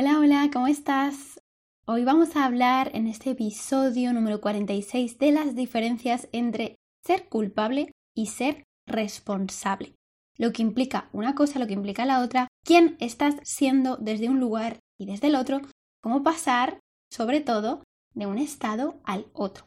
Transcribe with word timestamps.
Hola, 0.00 0.20
hola, 0.20 0.48
¿cómo 0.52 0.68
estás? 0.68 1.40
Hoy 1.84 2.04
vamos 2.04 2.36
a 2.36 2.44
hablar 2.44 2.92
en 2.94 3.08
este 3.08 3.30
episodio 3.30 4.12
número 4.12 4.40
46 4.40 5.18
de 5.18 5.32
las 5.32 5.56
diferencias 5.56 6.28
entre 6.30 6.76
ser 7.04 7.28
culpable 7.28 7.90
y 8.14 8.26
ser 8.26 8.62
responsable. 8.86 9.96
Lo 10.36 10.52
que 10.52 10.62
implica 10.62 11.08
una 11.12 11.34
cosa, 11.34 11.58
lo 11.58 11.66
que 11.66 11.72
implica 11.72 12.06
la 12.06 12.22
otra, 12.22 12.46
quién 12.64 12.96
estás 13.00 13.34
siendo 13.42 13.96
desde 13.96 14.28
un 14.28 14.38
lugar 14.38 14.78
y 15.00 15.06
desde 15.06 15.26
el 15.26 15.34
otro, 15.34 15.62
cómo 16.00 16.22
pasar, 16.22 16.78
sobre 17.10 17.40
todo, 17.40 17.82
de 18.14 18.26
un 18.26 18.38
estado 18.38 19.00
al 19.02 19.26
otro. 19.32 19.64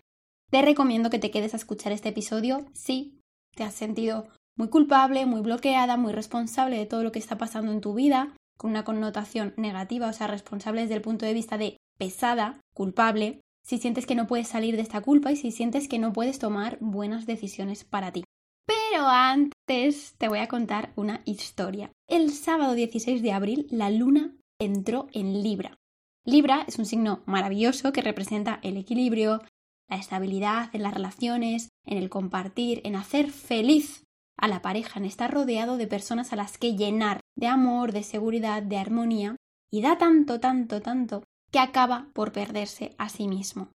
Te 0.49 0.61
recomiendo 0.61 1.09
que 1.09 1.19
te 1.19 1.29
quedes 1.29 1.53
a 1.53 1.57
escuchar 1.57 1.91
este 1.91 2.07
episodio 2.07 2.65
si 2.71 3.19
te 3.53 3.65
has 3.65 3.75
sentido 3.75 4.29
muy 4.55 4.69
culpable, 4.69 5.25
muy 5.25 5.41
bloqueada, 5.41 5.97
muy 5.97 6.13
responsable 6.13 6.77
de 6.77 6.85
todo 6.85 7.03
lo 7.03 7.11
que 7.11 7.19
está 7.19 7.37
pasando 7.37 7.73
en 7.73 7.81
tu 7.81 7.93
vida, 7.93 8.33
con 8.61 8.69
una 8.69 8.83
connotación 8.83 9.55
negativa, 9.57 10.07
o 10.07 10.13
sea, 10.13 10.27
responsable 10.27 10.81
desde 10.81 10.93
el 10.93 11.01
punto 11.01 11.25
de 11.25 11.33
vista 11.33 11.57
de 11.57 11.77
pesada, 11.97 12.61
culpable, 12.75 13.41
si 13.65 13.79
sientes 13.79 14.05
que 14.05 14.13
no 14.13 14.27
puedes 14.27 14.49
salir 14.49 14.75
de 14.75 14.83
esta 14.83 15.01
culpa 15.01 15.31
y 15.31 15.35
si 15.35 15.51
sientes 15.51 15.87
que 15.87 15.97
no 15.97 16.13
puedes 16.13 16.37
tomar 16.37 16.77
buenas 16.79 17.25
decisiones 17.25 17.83
para 17.85 18.11
ti. 18.11 18.23
Pero 18.67 19.07
antes 19.07 20.13
te 20.19 20.27
voy 20.27 20.37
a 20.37 20.47
contar 20.47 20.93
una 20.95 21.23
historia. 21.25 21.91
El 22.07 22.29
sábado 22.29 22.75
16 22.75 23.23
de 23.23 23.31
abril 23.31 23.65
la 23.71 23.89
luna 23.89 24.35
entró 24.59 25.07
en 25.11 25.41
Libra. 25.41 25.79
Libra 26.23 26.63
es 26.67 26.77
un 26.77 26.85
signo 26.85 27.23
maravilloso 27.25 27.91
que 27.91 28.03
representa 28.03 28.59
el 28.61 28.77
equilibrio, 28.77 29.41
la 29.89 29.97
estabilidad 29.97 30.69
en 30.73 30.83
las 30.83 30.93
relaciones, 30.93 31.69
en 31.87 31.97
el 31.97 32.11
compartir, 32.11 32.81
en 32.83 32.95
hacer 32.95 33.31
feliz 33.31 34.03
a 34.37 34.47
la 34.47 34.61
pareja, 34.61 34.99
en 34.99 35.05
estar 35.05 35.33
rodeado 35.33 35.77
de 35.77 35.87
personas 35.87 36.31
a 36.31 36.35
las 36.35 36.59
que 36.59 36.75
llenar 36.75 37.20
de 37.35 37.47
amor, 37.47 37.91
de 37.91 38.03
seguridad, 38.03 38.63
de 38.63 38.77
armonía, 38.77 39.35
y 39.71 39.81
da 39.81 39.97
tanto, 39.97 40.39
tanto, 40.39 40.81
tanto, 40.81 41.23
que 41.51 41.59
acaba 41.59 42.09
por 42.13 42.31
perderse 42.31 42.95
a 42.97 43.09
sí 43.09 43.27
mismo. 43.27 43.69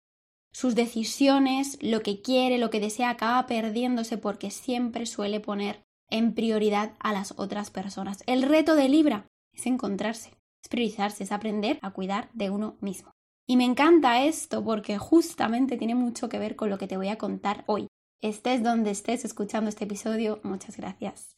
Sus 0.52 0.74
decisiones, 0.74 1.78
lo 1.82 2.02
que 2.02 2.22
quiere, 2.22 2.58
lo 2.58 2.70
que 2.70 2.80
desea, 2.80 3.10
acaba 3.10 3.46
perdiéndose 3.46 4.18
porque 4.18 4.50
siempre 4.50 5.06
suele 5.06 5.40
poner 5.40 5.82
en 6.10 6.34
prioridad 6.34 6.94
a 7.00 7.12
las 7.12 7.34
otras 7.36 7.70
personas. 7.70 8.22
El 8.26 8.42
reto 8.42 8.76
de 8.76 8.88
Libra 8.88 9.26
es 9.52 9.66
encontrarse, 9.66 10.30
es 10.62 10.68
priorizarse, 10.68 11.24
es 11.24 11.32
aprender 11.32 11.78
a 11.82 11.90
cuidar 11.90 12.30
de 12.34 12.50
uno 12.50 12.76
mismo. 12.80 13.10
Y 13.48 13.56
me 13.56 13.64
encanta 13.64 14.24
esto 14.24 14.64
porque 14.64 14.96
justamente 14.96 15.76
tiene 15.76 15.94
mucho 15.94 16.28
que 16.28 16.38
ver 16.38 16.56
con 16.56 16.70
lo 16.70 16.78
que 16.78 16.86
te 16.86 16.96
voy 16.96 17.08
a 17.08 17.18
contar 17.18 17.64
hoy. 17.66 17.88
Estés 18.22 18.62
donde 18.62 18.90
estés 18.90 19.24
escuchando 19.24 19.68
este 19.68 19.84
episodio, 19.84 20.40
muchas 20.44 20.76
gracias. 20.76 21.36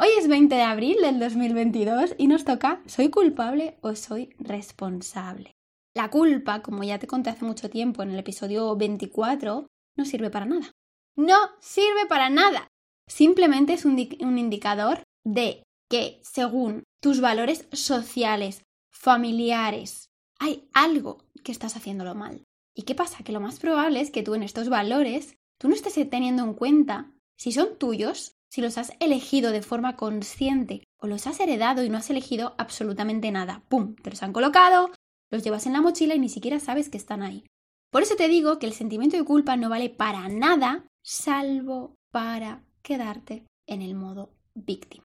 Hoy 0.00 0.10
es 0.16 0.28
20 0.28 0.54
de 0.54 0.62
abril 0.62 0.96
del 1.02 1.18
2022 1.18 2.14
y 2.18 2.28
nos 2.28 2.44
toca 2.44 2.80
¿soy 2.86 3.10
culpable 3.10 3.78
o 3.80 3.96
soy 3.96 4.32
responsable? 4.38 5.56
La 5.92 6.08
culpa, 6.08 6.62
como 6.62 6.84
ya 6.84 7.00
te 7.00 7.08
conté 7.08 7.30
hace 7.30 7.44
mucho 7.44 7.68
tiempo 7.68 8.04
en 8.04 8.12
el 8.12 8.18
episodio 8.20 8.76
24, 8.76 9.66
no 9.96 10.04
sirve 10.04 10.30
para 10.30 10.46
nada. 10.46 10.70
No 11.16 11.36
sirve 11.58 12.06
para 12.08 12.30
nada. 12.30 12.68
Simplemente 13.08 13.72
es 13.72 13.84
un, 13.84 13.94
un 14.20 14.38
indicador 14.38 15.02
de 15.24 15.64
que 15.90 16.20
según 16.22 16.84
tus 17.02 17.20
valores 17.20 17.66
sociales, 17.72 18.62
familiares, 18.92 20.10
hay 20.38 20.68
algo 20.74 21.24
que 21.42 21.50
estás 21.50 21.74
haciéndolo 21.74 22.14
mal. 22.14 22.44
¿Y 22.72 22.82
qué 22.82 22.94
pasa? 22.94 23.24
Que 23.24 23.32
lo 23.32 23.40
más 23.40 23.58
probable 23.58 24.00
es 24.00 24.12
que 24.12 24.22
tú 24.22 24.36
en 24.36 24.44
estos 24.44 24.68
valores 24.68 25.34
tú 25.60 25.68
no 25.68 25.74
estés 25.74 25.94
teniendo 26.08 26.44
en 26.44 26.54
cuenta 26.54 27.10
si 27.36 27.50
son 27.50 27.76
tuyos, 27.78 28.37
si 28.50 28.60
los 28.60 28.78
has 28.78 28.92
elegido 29.00 29.52
de 29.52 29.62
forma 29.62 29.96
consciente 29.96 30.84
o 30.98 31.06
los 31.06 31.26
has 31.26 31.40
heredado 31.40 31.84
y 31.84 31.90
no 31.90 31.98
has 31.98 32.10
elegido 32.10 32.54
absolutamente 32.58 33.30
nada. 33.30 33.62
¡Pum! 33.68 33.94
Te 33.96 34.10
los 34.10 34.22
han 34.22 34.32
colocado, 34.32 34.90
los 35.30 35.42
llevas 35.42 35.66
en 35.66 35.74
la 35.74 35.80
mochila 35.80 36.14
y 36.14 36.18
ni 36.18 36.28
siquiera 36.28 36.60
sabes 36.60 36.88
que 36.88 36.98
están 36.98 37.22
ahí. 37.22 37.44
Por 37.90 38.02
eso 38.02 38.16
te 38.16 38.28
digo 38.28 38.58
que 38.58 38.66
el 38.66 38.74
sentimiento 38.74 39.16
de 39.16 39.24
culpa 39.24 39.56
no 39.56 39.68
vale 39.68 39.90
para 39.90 40.28
nada 40.28 40.86
salvo 41.02 41.94
para 42.10 42.64
quedarte 42.82 43.46
en 43.66 43.82
el 43.82 43.94
modo 43.94 44.34
víctima. 44.54 45.04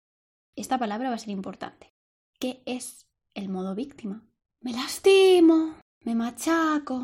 Esta 0.56 0.78
palabra 0.78 1.08
va 1.08 1.16
a 1.16 1.18
ser 1.18 1.30
importante. 1.30 1.92
¿Qué 2.38 2.62
es 2.66 3.06
el 3.34 3.48
modo 3.48 3.74
víctima? 3.74 4.24
Me 4.60 4.72
lastimo, 4.72 5.76
me 6.04 6.14
machaco, 6.14 6.98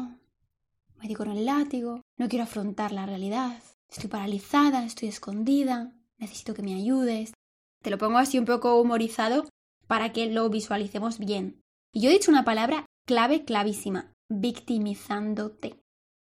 me 0.96 1.08
digo 1.08 1.24
con 1.24 1.36
el 1.36 1.44
látigo, 1.44 2.00
no 2.16 2.28
quiero 2.28 2.44
afrontar 2.44 2.92
la 2.92 3.06
realidad, 3.06 3.62
estoy 3.88 4.08
paralizada, 4.08 4.84
estoy 4.84 5.08
escondida, 5.08 5.92
necesito 6.18 6.54
que 6.54 6.62
me 6.62 6.74
ayudes. 6.74 7.32
Te 7.82 7.90
lo 7.90 7.98
pongo 7.98 8.18
así 8.18 8.38
un 8.38 8.44
poco 8.44 8.80
humorizado 8.80 9.48
para 9.86 10.12
que 10.12 10.30
lo 10.30 10.48
visualicemos 10.48 11.18
bien. 11.18 11.60
Y 11.92 12.00
yo 12.00 12.10
he 12.10 12.12
dicho 12.12 12.30
una 12.30 12.44
palabra 12.44 12.86
clave, 13.06 13.44
clavísima, 13.44 14.12
victimizándote. 14.28 15.78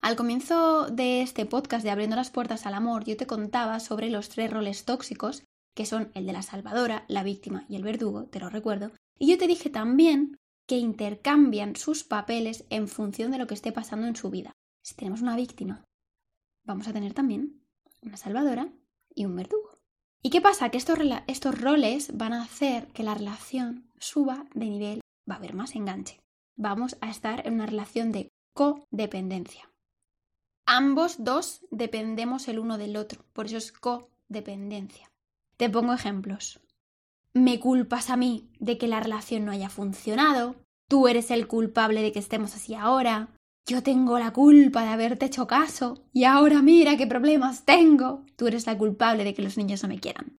Al 0.01 0.15
comienzo 0.15 0.87
de 0.87 1.21
este 1.21 1.45
podcast 1.45 1.83
de 1.83 1.89
Abriendo 1.89 2.15
las 2.15 2.29
Puertas 2.29 2.65
al 2.65 2.75
Amor, 2.75 3.05
yo 3.05 3.17
te 3.17 3.25
contaba 3.25 3.79
sobre 3.79 4.09
los 4.09 4.29
tres 4.29 4.51
roles 4.51 4.85
tóxicos, 4.85 5.43
que 5.73 5.85
son 5.85 6.11
el 6.13 6.27
de 6.27 6.33
la 6.33 6.43
salvadora, 6.43 7.05
la 7.07 7.23
víctima 7.23 7.65
y 7.67 7.75
el 7.75 7.83
verdugo, 7.83 8.25
te 8.25 8.39
lo 8.39 8.49
recuerdo, 8.49 8.91
y 9.17 9.27
yo 9.27 9.37
te 9.37 9.47
dije 9.47 9.69
también 9.69 10.37
que 10.67 10.77
intercambian 10.77 11.75
sus 11.75 12.03
papeles 12.03 12.65
en 12.69 12.87
función 12.87 13.31
de 13.31 13.37
lo 13.37 13.47
que 13.47 13.55
esté 13.55 13.71
pasando 13.71 14.07
en 14.07 14.15
su 14.15 14.29
vida. 14.29 14.53
Si 14.83 14.95
tenemos 14.95 15.21
una 15.21 15.35
víctima, 15.35 15.83
vamos 16.63 16.87
a 16.87 16.93
tener 16.93 17.13
también 17.13 17.63
una 18.01 18.17
salvadora 18.17 18.71
y 19.15 19.25
un 19.25 19.35
verdugo. 19.35 19.79
¿Y 20.21 20.29
qué 20.29 20.41
pasa? 20.41 20.69
Que 20.69 20.77
estos, 20.77 20.99
estos 21.27 21.59
roles 21.59 22.15
van 22.15 22.33
a 22.33 22.43
hacer 22.43 22.87
que 22.89 23.03
la 23.03 23.15
relación 23.15 23.89
suba 23.99 24.45
de 24.53 24.65
nivel, 24.65 25.01
va 25.29 25.35
a 25.35 25.37
haber 25.37 25.53
más 25.53 25.75
enganche. 25.75 26.19
Vamos 26.57 26.97
a 27.01 27.09
estar 27.09 27.47
en 27.47 27.55
una 27.55 27.65
relación 27.65 28.11
de 28.11 28.29
codependencia. 28.53 29.71
Ambos 30.67 31.23
dos 31.23 31.65
dependemos 31.71 32.47
el 32.47 32.59
uno 32.59 32.77
del 32.77 32.97
otro, 32.97 33.23
por 33.33 33.45
eso 33.45 33.57
es 33.57 33.71
codependencia. 33.71 35.11
Te 35.57 35.69
pongo 35.69 35.93
ejemplos 35.93 36.59
me 37.35 37.59
culpas 37.59 38.09
a 38.09 38.15
mí 38.15 38.49
de 38.59 38.77
que 38.77 38.87
la 38.87 39.01
relación 39.01 39.43
no 39.45 39.51
haya 39.51 39.69
funcionado, 39.69 40.55
tú 40.87 41.09
eres 41.09 41.29
el 41.31 41.47
culpable 41.47 42.01
de 42.01 42.13
que 42.13 42.19
estemos 42.19 42.55
así 42.55 42.73
ahora, 42.75 43.34
yo 43.67 43.81
tengo 43.81 44.19
la 44.19 44.31
culpa 44.31 44.83
de 44.83 44.89
haberte 44.89 45.25
hecho 45.25 45.47
caso 45.47 46.03
y 46.13 46.25
ahora 46.25 46.61
mira 46.61 46.97
qué 46.97 47.07
problemas 47.07 47.65
tengo, 47.65 48.23
tú 48.35 48.47
eres 48.47 48.67
la 48.67 48.77
culpable 48.77 49.23
de 49.23 49.33
que 49.33 49.41
los 49.41 49.57
niños 49.57 49.81
no 49.81 49.89
me 49.89 49.99
quieran. 49.99 50.37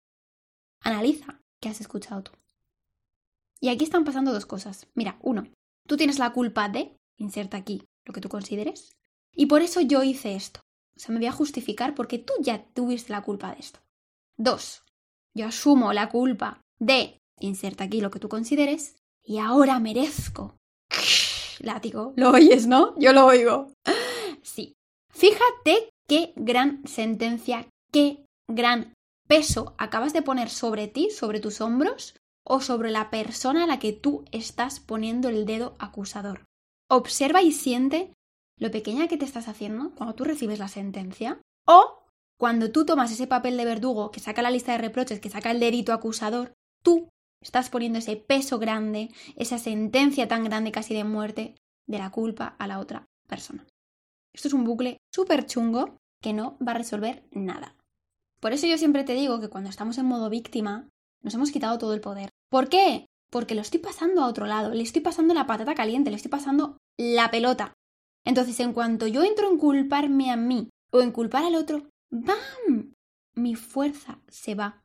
Analiza 0.81 1.41
qué 1.61 1.69
has 1.69 1.81
escuchado 1.81 2.23
tú. 2.23 2.33
Y 3.61 3.71
aquí 3.71 3.85
están 3.85 4.05
pasando 4.05 4.33
dos 4.33 4.47
cosas. 4.47 4.87
Mira, 4.95 5.19
uno, 5.23 5.49
tú 5.89 5.97
tienes 5.97 6.19
la 6.19 6.33
culpa 6.33 6.69
de, 6.69 6.97
inserta 7.17 7.57
aquí 7.57 7.83
lo 8.05 8.13
que 8.13 8.21
tú 8.21 8.29
consideres, 8.29 8.97
y 9.33 9.47
por 9.47 9.63
eso 9.63 9.81
yo 9.81 10.05
hice 10.05 10.37
esto. 10.37 10.61
O 10.97 11.01
sea, 11.01 11.13
me 11.13 11.19
voy 11.19 11.27
a 11.27 11.33
justificar 11.33 11.95
porque 11.95 12.19
tú 12.19 12.33
ya 12.41 12.65
tuviste 12.73 13.13
la 13.13 13.23
culpa 13.23 13.53
de 13.53 13.61
esto. 13.61 13.81
Dos, 14.37 14.85
yo 15.35 15.47
asumo 15.47 15.93
la 15.93 16.09
culpa 16.09 16.61
de, 16.79 17.19
inserta 17.41 17.85
aquí 17.85 18.01
lo 18.01 18.11
que 18.11 18.21
tú 18.21 18.29
consideres, 18.29 18.97
y 19.25 19.39
ahora 19.39 19.81
merezco. 19.81 20.57
Látigo, 21.61 22.13
lo 22.17 22.31
oyes, 22.31 22.67
¿no? 22.67 22.95
Yo 22.99 23.13
lo 23.13 23.27
oigo. 23.27 23.73
Sí. 24.43 24.75
Fíjate 25.13 25.91
qué 26.07 26.33
gran 26.37 26.87
sentencia, 26.87 27.67
qué 27.91 28.25
gran 28.49 28.93
peso 29.27 29.75
acabas 29.79 30.13
de 30.13 30.23
poner 30.23 30.51
sobre 30.51 30.89
ti, 30.89 31.11
sobre 31.11 31.41
tus 31.41 31.61
hombros, 31.61 32.15
o 32.45 32.61
sobre 32.61 32.91
la 32.91 33.11
persona 33.11 33.65
a 33.65 33.67
la 33.67 33.79
que 33.79 33.93
tú 33.93 34.25
estás 34.31 34.79
poniendo 34.79 35.29
el 35.29 35.47
dedo 35.47 35.75
acusador. 35.79 36.45
Observa 36.89 37.43
y 37.43 37.51
siente 37.51 38.13
lo 38.59 38.71
pequeña 38.71 39.09
que 39.09 39.17
te 39.17 39.25
estás 39.25 39.49
haciendo 39.49 39.91
cuando 39.97 40.15
tú 40.15 40.25
recibes 40.25 40.59
la 40.59 40.69
sentencia, 40.69 41.41
o 41.67 42.05
cuando 42.39 42.71
tú 42.71 42.87
tomas 42.87 43.11
ese 43.11 43.27
papel 43.27 43.57
de 43.57 43.65
verdugo 43.65 44.11
que 44.11 44.21
saca 44.21 44.43
la 44.43 44.51
lista 44.51 44.73
de 44.73 44.79
reproches, 44.79 45.21
que 45.21 45.31
saca 45.31 45.51
el 45.51 45.61
dedito 45.61 45.93
acusador, 45.93 46.53
tú 46.83 47.09
estás 47.41 47.71
poniendo 47.71 47.99
ese 47.99 48.17
peso 48.17 48.59
grande, 48.59 49.11
esa 49.37 49.59
sentencia 49.59 50.29
tan 50.29 50.45
grande 50.45 50.73
casi 50.73 50.95
de 50.95 51.05
muerte 51.05 51.55
de 51.87 51.99
la 51.99 52.11
culpa 52.11 52.57
a 52.59 52.67
la 52.67 52.79
otra 52.79 53.07
persona. 53.27 53.67
Esto 54.33 54.49
es 54.49 54.55
un 54.55 54.65
bucle 54.65 54.99
súper 55.13 55.47
chungo 55.47 55.99
que 56.21 56.33
no 56.33 56.59
va 56.67 56.73
a 56.73 56.79
resolver 56.79 57.25
nada. 57.31 57.77
Por 58.41 58.53
eso 58.53 58.67
yo 58.67 58.79
siempre 58.79 59.05
te 59.05 59.15
digo 59.15 59.41
que 59.41 59.49
cuando 59.49 59.71
estamos 59.71 59.99
en 59.99 60.07
modo 60.07 60.31
víctima, 60.31 60.89
nos 61.23 61.35
hemos 61.35 61.51
quitado 61.51 61.79
todo 61.79 61.95
el 61.95 62.01
poder. 62.01 62.31
¿Por 62.51 62.69
qué? 62.69 63.07
Porque 63.31 63.55
lo 63.55 63.63
estoy 63.63 63.81
pasando 63.81 64.23
a 64.23 64.27
otro 64.27 64.47
lado, 64.47 64.73
le 64.73 64.83
estoy 64.83 65.03
pasando 65.03 65.35
la 65.35 65.47
patata 65.47 65.75
caliente, 65.75 66.11
le 66.11 66.17
estoy 66.17 66.31
pasando 66.31 66.77
la 66.99 67.31
pelota. 67.31 67.73
Entonces, 68.25 68.59
en 68.61 68.73
cuanto 68.73 69.07
yo 69.07 69.23
entro 69.23 69.51
en 69.51 69.59
culparme 69.59 70.31
a 70.31 70.37
mí 70.37 70.69
o 70.91 71.01
en 71.01 71.13
culpar 71.13 71.45
al 71.45 71.55
otro, 71.55 71.89
¡bam! 72.11 72.93
Mi 73.35 73.55
fuerza 73.55 74.21
se 74.29 74.55
va 74.55 74.83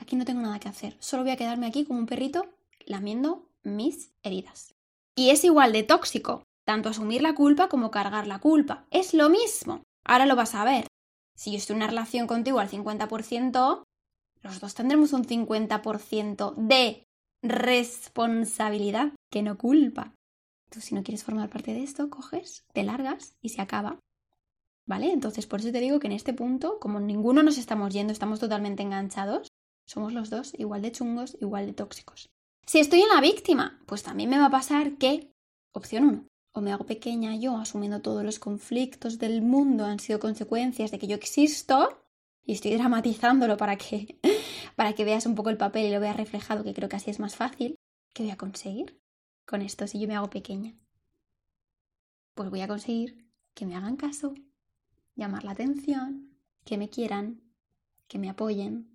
aquí 0.00 0.16
no 0.16 0.24
tengo 0.24 0.40
nada 0.40 0.58
que 0.58 0.68
hacer, 0.68 0.96
solo 1.00 1.22
voy 1.22 1.32
a 1.32 1.36
quedarme 1.36 1.66
aquí 1.66 1.84
como 1.84 1.98
un 1.98 2.06
perrito 2.06 2.46
lamiendo 2.86 3.48
mis 3.62 4.10
heridas. 4.22 4.74
Y 5.14 5.30
es 5.30 5.44
igual 5.44 5.72
de 5.72 5.82
tóxico, 5.82 6.44
tanto 6.64 6.88
asumir 6.88 7.22
la 7.22 7.34
culpa 7.34 7.68
como 7.68 7.90
cargar 7.90 8.26
la 8.26 8.38
culpa. 8.38 8.86
Es 8.90 9.12
lo 9.12 9.28
mismo. 9.28 9.82
Ahora 10.04 10.26
lo 10.26 10.36
vas 10.36 10.54
a 10.54 10.64
ver. 10.64 10.86
Si 11.36 11.52
yo 11.52 11.58
estoy 11.58 11.74
en 11.74 11.78
una 11.78 11.88
relación 11.88 12.26
contigo 12.26 12.58
al 12.58 12.70
50%, 12.70 13.82
los 14.42 14.60
dos 14.60 14.74
tendremos 14.74 15.12
un 15.12 15.24
50% 15.24 16.54
de 16.54 17.04
responsabilidad. 17.42 19.12
que 19.30 19.42
no 19.42 19.56
culpa. 19.56 20.12
Tú 20.70 20.80
si 20.80 20.94
no 20.94 21.02
quieres 21.02 21.24
formar 21.24 21.48
parte 21.50 21.72
de 21.72 21.82
esto, 21.82 22.10
coges, 22.10 22.64
te 22.72 22.82
largas 22.82 23.36
y 23.40 23.50
se 23.50 23.60
acaba. 23.60 23.98
¿Vale? 24.86 25.12
Entonces, 25.12 25.46
por 25.46 25.60
eso 25.60 25.70
te 25.70 25.80
digo 25.80 26.00
que 26.00 26.08
en 26.08 26.14
este 26.14 26.32
punto, 26.32 26.80
como 26.80 26.98
ninguno 26.98 27.42
nos 27.42 27.58
estamos 27.58 27.92
yendo, 27.92 28.12
estamos 28.12 28.40
totalmente 28.40 28.82
enganchados, 28.82 29.49
somos 29.90 30.12
los 30.12 30.30
dos 30.30 30.52
igual 30.56 30.82
de 30.82 30.92
chungos, 30.92 31.36
igual 31.40 31.66
de 31.66 31.72
tóxicos. 31.72 32.30
Si 32.64 32.78
estoy 32.78 33.00
en 33.00 33.08
la 33.08 33.20
víctima, 33.20 33.80
pues 33.86 34.04
también 34.04 34.30
me 34.30 34.38
va 34.38 34.46
a 34.46 34.50
pasar 34.50 34.98
que, 34.98 35.32
opción 35.72 36.04
1, 36.04 36.28
o 36.52 36.60
me 36.60 36.72
hago 36.72 36.86
pequeña 36.86 37.34
yo 37.34 37.56
asumiendo 37.56 38.00
todos 38.00 38.24
los 38.24 38.38
conflictos 38.38 39.18
del 39.18 39.42
mundo 39.42 39.84
han 39.84 39.98
sido 39.98 40.20
consecuencias 40.20 40.92
de 40.92 41.00
que 41.00 41.08
yo 41.08 41.16
existo 41.16 42.04
y 42.44 42.52
estoy 42.52 42.74
dramatizándolo 42.76 43.56
para 43.56 43.76
que, 43.76 44.20
para 44.76 44.92
que 44.92 45.04
veas 45.04 45.26
un 45.26 45.34
poco 45.34 45.50
el 45.50 45.56
papel 45.56 45.86
y 45.86 45.90
lo 45.90 45.98
veas 45.98 46.16
reflejado, 46.16 46.62
que 46.62 46.72
creo 46.72 46.88
que 46.88 46.96
así 46.96 47.10
es 47.10 47.18
más 47.18 47.34
fácil. 47.34 47.74
¿Qué 48.14 48.22
voy 48.22 48.30
a 48.30 48.36
conseguir 48.36 49.00
con 49.44 49.60
esto 49.60 49.88
si 49.88 49.98
yo 49.98 50.06
me 50.06 50.14
hago 50.14 50.30
pequeña? 50.30 50.76
Pues 52.34 52.48
voy 52.48 52.60
a 52.60 52.68
conseguir 52.68 53.26
que 53.54 53.66
me 53.66 53.74
hagan 53.74 53.96
caso, 53.96 54.34
llamar 55.16 55.42
la 55.42 55.50
atención, 55.50 56.36
que 56.64 56.78
me 56.78 56.88
quieran, 56.88 57.40
que 58.06 58.18
me 58.18 58.30
apoyen, 58.30 58.89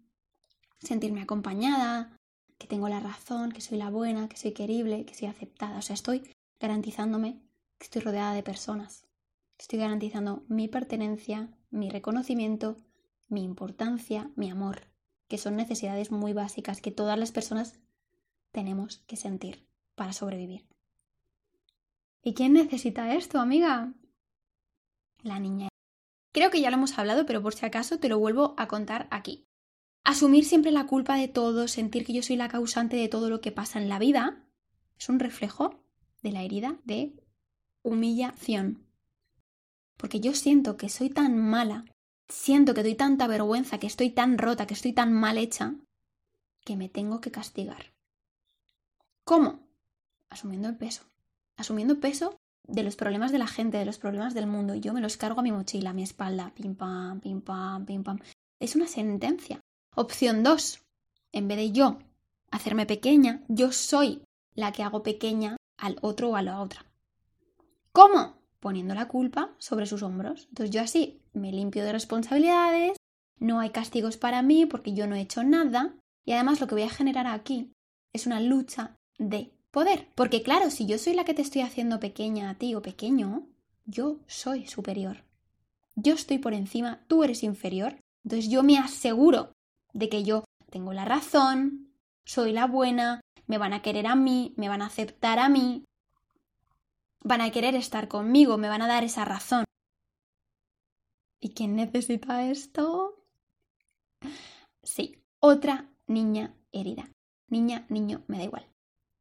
sentirme 0.80 1.22
acompañada, 1.22 2.18
que 2.58 2.68
tengo 2.68 2.90
la 2.90 3.00
razón, 3.00 3.52
que 3.52 3.62
soy 3.62 3.78
la 3.78 3.90
buena, 3.90 4.30
que 4.30 4.38
soy 4.38 4.54
querible, 4.54 5.06
que 5.06 5.16
soy 5.16 5.28
aceptada. 5.28 5.78
O 5.78 5.82
sea, 5.82 5.94
estoy 5.94 6.30
garantizándome 6.60 7.42
que 7.78 7.86
estoy 7.86 8.02
rodeada 8.02 8.34
de 8.34 8.44
personas. 8.44 9.06
Estoy 9.58 9.80
garantizando 9.80 10.44
mi 10.48 10.68
pertenencia, 10.68 11.50
mi 11.70 11.90
reconocimiento, 11.90 12.78
mi 13.28 13.44
importancia, 13.44 14.32
mi 14.36 14.50
amor, 14.50 14.88
que 15.28 15.38
son 15.38 15.56
necesidades 15.56 16.12
muy 16.12 16.34
básicas 16.34 16.82
que 16.82 16.92
todas 16.92 17.18
las 17.18 17.32
personas 17.32 17.80
tenemos 18.52 19.00
que 19.00 19.18
sentir 19.18 19.68
para 19.96 20.14
sobrevivir. 20.14 20.68
¿Y 22.22 22.34
quién 22.34 22.54
necesita 22.54 23.14
esto, 23.14 23.40
amiga? 23.40 23.94
La 25.22 25.40
niña. 25.40 25.70
Creo 26.32 26.52
que 26.52 26.60
ya 26.60 26.70
lo 26.70 26.78
hemos 26.78 26.98
hablado, 26.98 27.26
pero 27.26 27.42
por 27.42 27.54
si 27.54 27.66
acaso 27.66 28.00
te 28.00 28.10
lo 28.10 28.20
vuelvo 28.20 28.56
a 28.58 28.68
contar 28.68 29.08
aquí. 29.12 29.45
Asumir 30.06 30.46
siempre 30.46 30.72
la 30.72 30.86
culpa 30.86 31.18
de 31.18 31.28
todo, 31.28 31.68
sentir 31.68 32.06
que 32.06 32.14
yo 32.14 32.22
soy 32.22 32.36
la 32.36 32.48
causante 32.48 32.96
de 32.96 33.08
todo 33.08 33.28
lo 33.32 33.42
que 33.42 33.52
pasa 33.52 33.82
en 33.82 33.90
la 33.90 33.98
vida, 33.98 34.46
es 35.00 35.10
un 35.10 35.20
reflejo 35.20 35.84
de 36.22 36.32
la 36.32 36.44
herida 36.44 36.78
de 36.86 37.16
humillación. 37.82 38.86
Porque 39.98 40.20
yo 40.20 40.36
siento 40.36 40.78
que 40.78 40.90
soy 40.90 41.10
tan 41.10 41.36
mala, 41.36 41.86
siento 42.30 42.76
que 42.76 42.84
doy 42.84 42.94
tanta 42.94 43.26
vergüenza, 43.26 43.80
que 43.80 43.88
estoy 43.88 44.12
tan 44.12 44.38
rota, 44.38 44.68
que 44.68 44.76
estoy 44.76 44.94
tan 44.94 45.12
mal 45.12 45.40
hecha, 45.40 45.74
que 46.64 46.76
me 46.76 46.88
tengo 46.88 47.20
que 47.20 47.32
castigar. 47.32 47.96
¿Cómo? 49.24 49.68
Asumiendo 50.30 50.70
el 50.70 50.78
peso. 50.78 51.02
Asumiendo 51.58 52.00
peso 52.00 52.38
de 52.68 52.84
los 52.84 52.96
problemas 52.96 53.32
de 53.32 53.40
la 53.40 53.48
gente, 53.48 53.80
de 53.80 53.86
los 53.86 53.98
problemas 53.98 54.36
del 54.36 54.46
mundo. 54.46 54.76
Yo 54.76 54.94
me 54.94 55.02
los 55.02 55.18
cargo 55.18 55.40
a 55.40 55.44
mi 55.44 55.52
mochila, 55.52 55.90
a 55.90 55.94
mi 55.94 56.04
espalda. 56.04 56.54
Pim 56.54 56.76
pam, 56.76 57.22
pim 57.22 57.42
pam, 57.42 57.88
pim 57.88 58.04
pam. 58.04 58.20
Es 58.60 58.76
una 58.76 58.86
sentencia. 58.86 59.62
Opción 59.98 60.44
2. 60.44 60.82
En 61.32 61.48
vez 61.48 61.58
de 61.58 61.72
yo 61.72 62.00
hacerme 62.52 62.86
pequeña, 62.86 63.44
yo 63.48 63.72
soy 63.72 64.24
la 64.54 64.74
que 64.74 64.84
hago 64.84 65.04
pequeña 65.04 65.56
al 65.78 65.98
otro 66.02 66.32
o 66.32 66.36
a 66.36 66.42
la 66.42 66.60
otra. 66.60 66.86
¿Cómo? 67.94 68.36
Poniendo 68.60 68.94
la 68.94 69.08
culpa 69.08 69.56
sobre 69.58 69.86
sus 69.86 70.04
hombros. 70.04 70.48
Entonces 70.50 70.76
yo 70.76 70.82
así 70.82 71.22
me 71.32 71.54
limpio 71.54 71.86
de 71.86 71.94
responsabilidades, 71.94 72.98
no 73.40 73.62
hay 73.62 73.70
castigos 73.70 74.18
para 74.18 74.42
mí 74.42 74.66
porque 74.66 74.94
yo 74.94 75.08
no 75.08 75.16
he 75.16 75.22
hecho 75.22 75.46
nada 75.46 75.96
y 76.26 76.34
además 76.34 76.60
lo 76.60 76.68
que 76.68 76.76
voy 76.76 76.84
a 76.84 76.90
generar 76.90 77.28
aquí 77.28 77.72
es 78.12 78.26
una 78.26 78.42
lucha 78.42 78.98
de 79.18 79.54
poder. 79.72 80.10
Porque 80.14 80.44
claro, 80.44 80.72
si 80.72 80.86
yo 80.88 80.98
soy 80.98 81.14
la 81.14 81.24
que 81.24 81.34
te 81.34 81.42
estoy 81.42 81.62
haciendo 81.62 82.02
pequeña 82.02 82.50
a 82.50 82.56
ti 82.56 82.76
o 82.76 82.82
pequeño, 82.82 83.48
yo 83.86 84.18
soy 84.28 84.68
superior. 84.68 85.24
Yo 85.96 86.16
estoy 86.16 86.40
por 86.40 86.54
encima, 86.54 87.06
tú 87.08 87.24
eres 87.24 87.44
inferior. 87.44 87.96
Entonces 88.26 88.50
yo 88.50 88.62
me 88.62 88.78
aseguro 88.78 89.55
de 89.96 90.10
que 90.10 90.24
yo 90.24 90.44
tengo 90.70 90.94
la 90.94 91.06
razón, 91.06 91.94
soy 92.26 92.52
la 92.52 92.68
buena, 92.68 93.22
me 93.48 93.58
van 93.58 93.74
a 93.74 93.82
querer 93.82 94.08
a 94.08 94.16
mí, 94.16 94.54
me 94.58 94.68
van 94.68 94.82
a 94.82 94.88
aceptar 94.88 95.40
a 95.40 95.48
mí, 95.50 95.86
van 97.24 97.42
a 97.42 97.50
querer 97.50 97.76
estar 97.76 98.08
conmigo, 98.08 98.58
me 98.58 98.68
van 98.68 98.82
a 98.82 98.88
dar 98.88 99.04
esa 99.04 99.24
razón. 99.24 99.64
¿Y 101.40 101.54
quién 101.54 101.76
necesita 101.76 102.50
esto? 102.50 103.24
Sí, 104.84 105.24
otra 105.40 105.90
niña 106.08 106.54
herida. 106.72 107.10
Niña, 107.48 107.86
niño, 107.90 108.24
me 108.28 108.38
da 108.38 108.44
igual. 108.44 108.68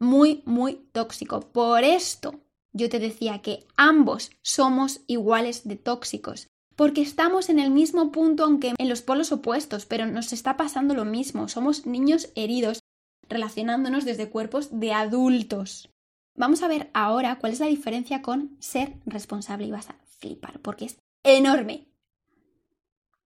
Muy, 0.00 0.42
muy 0.44 0.74
tóxico. 0.92 1.40
Por 1.40 1.84
esto 1.84 2.40
yo 2.72 2.88
te 2.88 2.98
decía 2.98 3.42
que 3.42 3.66
ambos 3.76 4.32
somos 4.42 5.02
iguales 5.06 5.68
de 5.68 5.76
tóxicos 5.76 6.48
porque 6.76 7.02
estamos 7.02 7.48
en 7.48 7.58
el 7.58 7.70
mismo 7.70 8.10
punto, 8.10 8.44
aunque 8.44 8.74
en 8.76 8.88
los 8.88 9.02
polos 9.02 9.32
opuestos, 9.32 9.86
pero 9.86 10.06
nos 10.06 10.32
está 10.32 10.56
pasando 10.56 10.94
lo 10.94 11.04
mismo. 11.04 11.48
Somos 11.48 11.86
niños 11.86 12.30
heridos 12.34 12.80
relacionándonos 13.28 14.04
desde 14.04 14.28
cuerpos 14.28 14.80
de 14.80 14.92
adultos. 14.92 15.90
Vamos 16.34 16.62
a 16.62 16.68
ver 16.68 16.90
ahora 16.94 17.38
cuál 17.38 17.52
es 17.52 17.60
la 17.60 17.66
diferencia 17.66 18.22
con 18.22 18.56
ser 18.60 18.98
responsable 19.06 19.66
y 19.66 19.70
vas 19.70 19.90
a 19.90 19.96
flipar, 20.18 20.60
porque 20.60 20.86
es 20.86 20.98
enorme. 21.22 21.86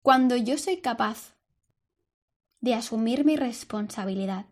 Cuando 0.01 0.35
yo 0.35 0.57
soy 0.57 0.77
capaz 0.77 1.35
de 2.61 2.73
asumir 2.73 3.25
mi 3.25 3.37
responsabilidad, 3.37 4.47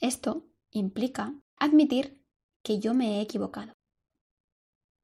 esto 0.00 0.44
implica 0.70 1.34
admitir 1.58 2.22
que 2.62 2.78
yo 2.78 2.92
me 2.92 3.18
he 3.18 3.22
equivocado, 3.22 3.72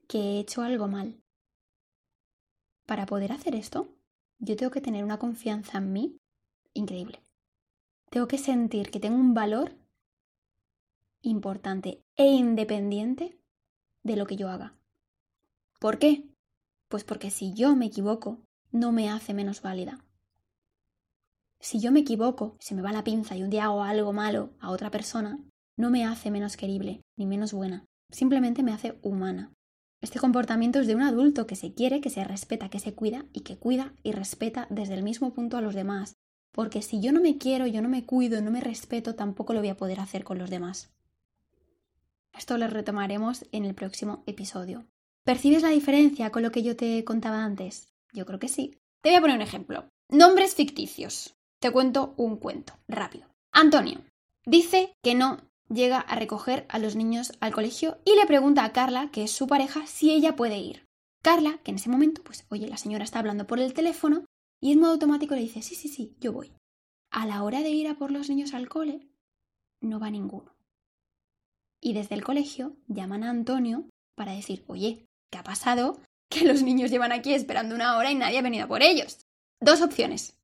que 0.09 0.19
he 0.19 0.41
hecho 0.41 0.63
algo 0.63 0.89
mal, 0.89 1.22
para 2.93 3.07
poder 3.07 3.33
hacer 3.33 3.55
esto, 3.55 3.89
yo 4.39 4.55
tengo 4.55 4.71
que 4.71 4.83
tener 4.83 5.03
una 5.03 5.19
confianza 5.19 5.79
en 5.79 5.95
mí 5.95 6.19
increíble. 6.75 7.23
Tengo 8.11 8.29
que 8.29 8.37
sentir 8.37 8.91
que 8.91 9.01
tengo 9.01 9.17
un 9.17 9.33
valor 9.33 9.75
importante 11.23 12.03
e 12.17 12.27
independiente 12.27 13.39
de 14.03 14.17
lo 14.17 14.27
que 14.27 14.37
yo 14.37 14.51
haga. 14.51 14.75
¿Por 15.81 15.99
qué? 15.99 16.29
Pues 16.91 17.03
porque 17.03 17.31
si 17.31 17.55
yo 17.55 17.75
me 17.77 17.87
equivoco, 17.87 18.43
no 18.73 18.93
me 18.93 19.09
hace 19.09 19.33
menos 19.33 19.63
válida. 19.63 20.05
Si 21.61 21.81
yo 21.81 21.93
me 21.93 22.01
equivoco, 22.01 22.59
se 22.61 22.75
me 22.75 22.83
va 22.83 22.93
la 22.93 23.05
pinza 23.05 23.35
y 23.37 23.43
un 23.43 23.49
día 23.49 23.65
hago 23.65 23.85
algo 23.85 24.13
malo 24.13 24.51
a 24.61 24.71
otra 24.71 24.91
persona, 24.91 25.39
no 25.79 25.89
me 25.89 26.05
hace 26.05 26.31
menos 26.31 26.59
querible 26.59 27.01
ni 27.17 27.25
menos 27.25 27.55
buena, 27.55 27.87
simplemente 28.11 28.63
me 28.63 28.75
hace 28.75 28.99
humana. 29.01 29.51
Este 30.03 30.19
comportamiento 30.19 30.81
es 30.81 30.89
de 30.89 30.97
un 30.97 31.03
adulto 31.03 31.47
que 31.47 31.55
se 31.55 31.73
quiere, 31.73 32.01
que 32.01 32.11
se 32.11 32.25
respeta, 32.25 32.69
que 32.69 32.81
se 32.81 32.93
cuida 32.93 33.25
y 33.33 33.41
que 33.41 33.57
cuida 33.57 33.95
y 34.03 34.11
respeta 34.11 34.67
desde 34.69 34.95
el 34.95 35.05
mismo 35.05 35.33
punto 35.33 35.57
a 35.57 35.61
los 35.61 35.75
demás. 35.75 36.17
Porque 36.51 36.83
si 36.83 37.01
yo 37.01 37.13
no 37.13 37.21
me 37.21 37.39
quiero, 37.39 37.69
yo 37.69 37.81
no 37.81 37.89
me 37.89 38.05
cuido, 38.05 38.43
no 38.43 38.51
me 38.51 38.61
respeto, 38.61 39.15
tampoco 39.15 39.55
lo 39.55 39.61
voy 39.61 39.69
a 39.69 39.77
poder 39.77 40.01
hacer 40.01 40.25
con 40.25 40.39
los 40.39 40.51
demás. 40.51 40.93
Esto 42.37 42.59
lo 42.59 42.67
retomaremos 42.67 43.47
en 43.53 43.65
el 43.65 43.75
próximo 43.75 44.25
episodio. 44.27 44.87
¿Percibes 45.23 45.63
la 45.63 45.69
diferencia 45.69 46.31
con 46.31 46.43
lo 46.43 46.51
que 46.51 46.65
yo 46.65 46.75
te 46.75 47.05
contaba 47.05 47.45
antes? 47.45 47.93
Yo 48.13 48.27
creo 48.27 48.41
que 48.41 48.49
sí. 48.49 48.81
Te 49.03 49.11
voy 49.11 49.19
a 49.19 49.21
poner 49.21 49.37
un 49.37 49.43
ejemplo. 49.43 49.89
Nombres 50.09 50.57
ficticios. 50.57 51.37
Te 51.61 51.71
cuento 51.71 52.15
un 52.17 52.39
cuento, 52.39 52.75
rápido. 52.89 53.29
Antonio 53.53 54.01
dice 54.45 54.97
que 55.01 55.15
no 55.15 55.39
llega 55.73 55.99
a 55.99 56.17
recoger 56.17 56.67
a 56.69 56.79
los 56.79 56.97
niños 56.97 57.33
al 57.41 57.53
colegio 57.53 57.99
y 58.05 58.15
le 58.17 58.27
pregunta 58.27 58.65
a 58.65 58.73
Carla, 58.73 59.11
que 59.11 59.25
es 59.25 59.31
su 59.31 59.47
pareja, 59.47 59.87
si 59.87 60.11
ella 60.11 60.37
puede 60.37 60.59
ir. 60.59 60.85
Carla, 61.23 61.59
que 61.63 61.71
en 61.71 61.77
ese 61.77 61.89
momento, 61.89 62.23
pues, 62.23 62.47
oye, 62.51 62.69
la 62.69 62.77
señora 62.77 63.05
está 63.05 63.19
hablando 63.19 63.47
por 63.47 63.61
el 63.61 63.75
teléfono 63.75 64.25
y 64.61 64.73
en 64.73 64.81
modo 64.81 64.93
automático 64.93 65.35
le 65.35 65.43
dice, 65.43 65.63
sí, 65.63 65.75
sí, 65.75 65.89
sí, 65.89 66.17
yo 66.21 66.33
voy. 66.33 66.53
A 67.11 67.27
la 67.27 67.43
hora 67.43 67.61
de 67.63 67.71
ir 67.71 67.89
a 67.89 67.95
por 67.95 68.11
los 68.11 68.29
niños 68.29 68.55
al 68.55 68.69
cole, 68.69 69.09
no 69.81 70.01
va 70.01 70.11
ninguno. 70.11 70.55
Y 71.81 71.95
desde 71.95 72.15
el 72.15 72.25
colegio 72.25 72.77
llaman 72.87 73.25
a 73.25 73.31
Antonio 73.31 73.89
para 74.15 74.33
decir, 74.33 74.65
oye, 74.69 75.07
¿qué 75.31 75.39
ha 75.39 75.45
pasado? 75.45 76.01
Que 76.33 76.47
los 76.47 76.63
niños 76.63 76.91
llevan 76.91 77.13
aquí 77.13 77.35
esperando 77.35 77.75
una 77.75 77.99
hora 77.99 78.11
y 78.11 78.15
nadie 78.15 78.39
ha 78.39 78.43
venido 78.43 78.67
por 78.67 78.83
ellos. 78.83 79.27
Dos 79.61 79.83
opciones. 79.83 80.35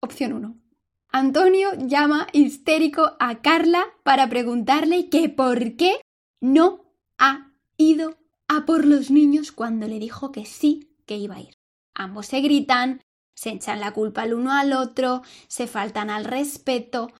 Opción 0.00 0.32
1. 0.32 0.67
Antonio 1.10 1.70
llama 1.78 2.26
histérico 2.32 3.16
a 3.18 3.40
Carla 3.40 3.84
para 4.02 4.28
preguntarle 4.28 5.08
que 5.08 5.28
por 5.28 5.76
qué 5.76 6.00
no 6.40 6.84
ha 7.18 7.52
ido 7.78 8.18
a 8.46 8.66
por 8.66 8.84
los 8.84 9.10
niños 9.10 9.52
cuando 9.52 9.88
le 9.88 9.98
dijo 9.98 10.32
que 10.32 10.44
sí 10.44 10.96
que 11.06 11.16
iba 11.16 11.36
a 11.36 11.40
ir. 11.40 11.54
Ambos 11.94 12.26
se 12.26 12.40
gritan, 12.40 13.00
se 13.34 13.50
echan 13.50 13.80
la 13.80 13.92
culpa 13.92 14.24
el 14.24 14.34
uno 14.34 14.52
al 14.52 14.72
otro, 14.72 15.22
se 15.48 15.66
faltan 15.66 16.10
al 16.10 16.24
respeto, 16.24 17.10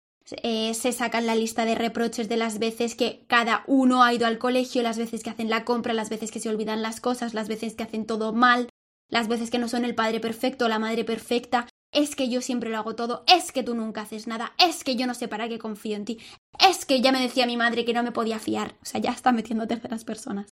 eh, 0.42 0.74
se 0.74 0.92
sacan 0.92 1.26
la 1.26 1.34
lista 1.34 1.64
de 1.64 1.74
reproches 1.74 2.28
de 2.28 2.36
las 2.36 2.58
veces 2.58 2.94
que 2.94 3.24
cada 3.26 3.64
uno 3.66 4.02
ha 4.02 4.12
ido 4.12 4.26
al 4.26 4.38
colegio, 4.38 4.82
las 4.82 4.98
veces 4.98 5.22
que 5.22 5.30
hacen 5.30 5.48
la 5.48 5.64
compra, 5.64 5.94
las 5.94 6.10
veces 6.10 6.30
que 6.30 6.40
se 6.40 6.50
olvidan 6.50 6.82
las 6.82 7.00
cosas, 7.00 7.32
las 7.32 7.48
veces 7.48 7.74
que 7.74 7.84
hacen 7.84 8.04
todo 8.04 8.34
mal, 8.34 8.68
las 9.08 9.28
veces 9.28 9.50
que 9.50 9.58
no 9.58 9.68
son 9.68 9.86
el 9.86 9.94
padre 9.94 10.20
perfecto 10.20 10.66
o 10.66 10.68
la 10.68 10.78
madre 10.78 11.04
perfecta, 11.04 11.66
es 11.92 12.16
que 12.16 12.28
yo 12.28 12.40
siempre 12.40 12.70
lo 12.70 12.78
hago 12.78 12.94
todo, 12.94 13.24
es 13.26 13.52
que 13.52 13.62
tú 13.62 13.74
nunca 13.74 14.02
haces 14.02 14.26
nada, 14.26 14.54
es 14.58 14.84
que 14.84 14.96
yo 14.96 15.06
no 15.06 15.14
sé 15.14 15.28
para 15.28 15.48
qué 15.48 15.58
confío 15.58 15.96
en 15.96 16.04
ti, 16.04 16.18
es 16.58 16.84
que 16.84 17.00
ya 17.00 17.12
me 17.12 17.20
decía 17.20 17.46
mi 17.46 17.56
madre 17.56 17.84
que 17.84 17.92
no 17.92 18.02
me 18.02 18.12
podía 18.12 18.38
fiar. 18.38 18.76
O 18.82 18.84
sea, 18.84 19.00
ya 19.00 19.10
está 19.10 19.32
metiendo 19.32 19.66
terceras 19.66 20.04
personas. 20.04 20.50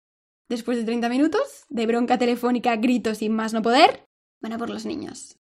Después 0.49 0.79
de 0.79 0.85
30 0.85 1.09
minutos 1.09 1.65
de 1.69 1.87
bronca 1.87 2.19
telefónica, 2.19 2.77
gritos 2.77 3.21
y 3.21 3.29
más 3.29 3.53
no 3.53 3.61
poder, 3.61 4.05
van 4.41 4.55
a 4.55 4.59
por 4.59 4.71
los 4.71 4.87
niños. 4.87 5.37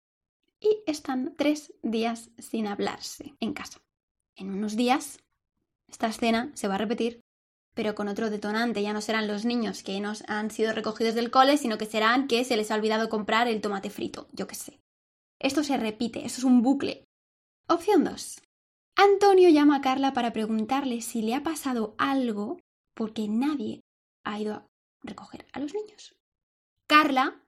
Y 0.62 0.82
están 0.88 1.36
tres 1.36 1.74
días 1.82 2.30
sin 2.38 2.68
hablarse 2.68 3.36
en 3.42 3.54
casa. 3.54 3.80
En 4.38 4.50
unos 4.52 4.78
días, 4.78 5.20
esta 5.90 6.08
escena 6.08 6.52
se 6.54 6.70
va 6.70 6.76
a 6.76 6.78
repetir, 6.78 7.20
pero 7.74 7.96
con 7.96 8.08
otro 8.08 8.30
detonante. 8.30 8.82
Ya 8.82 8.94
no 8.94 9.02
serán 9.02 9.28
los 9.28 9.44
niños 9.44 9.84
que 9.84 10.00
nos 10.00 10.24
han 10.30 10.52
sido 10.52 10.72
recogidos 10.72 11.16
del 11.16 11.32
cole, 11.32 11.58
sino 11.58 11.78
que 11.78 11.86
serán 11.86 12.28
que 12.28 12.46
se 12.46 12.56
les 12.56 12.72
ha 12.72 12.76
olvidado 12.76 13.10
comprar 13.10 13.50
el 13.50 13.60
tomate 13.60 13.90
frito. 13.90 14.28
Yo 14.32 14.48
qué 14.48 14.56
sé. 14.56 14.80
Esto 15.44 15.62
se 15.62 15.76
repite, 15.76 16.26
esto 16.26 16.40
es 16.40 16.46
un 16.46 16.62
bucle. 16.62 17.04
Opción 17.68 18.06
2. 18.06 18.42
Antonio 18.96 19.50
llama 19.50 19.76
a 19.76 19.82
Carla 19.82 20.14
para 20.14 20.32
preguntarle 20.32 21.02
si 21.02 21.22
le 21.22 21.36
ha 21.36 21.44
pasado 21.44 21.96
algo 21.98 22.62
porque 22.94 23.28
nadie 23.28 23.82
ha 24.24 24.40
ido 24.40 24.54
a 24.54 24.68
recoger 25.04 25.46
a 25.52 25.60
los 25.60 25.74
niños. 25.74 26.16
Carla 26.88 27.44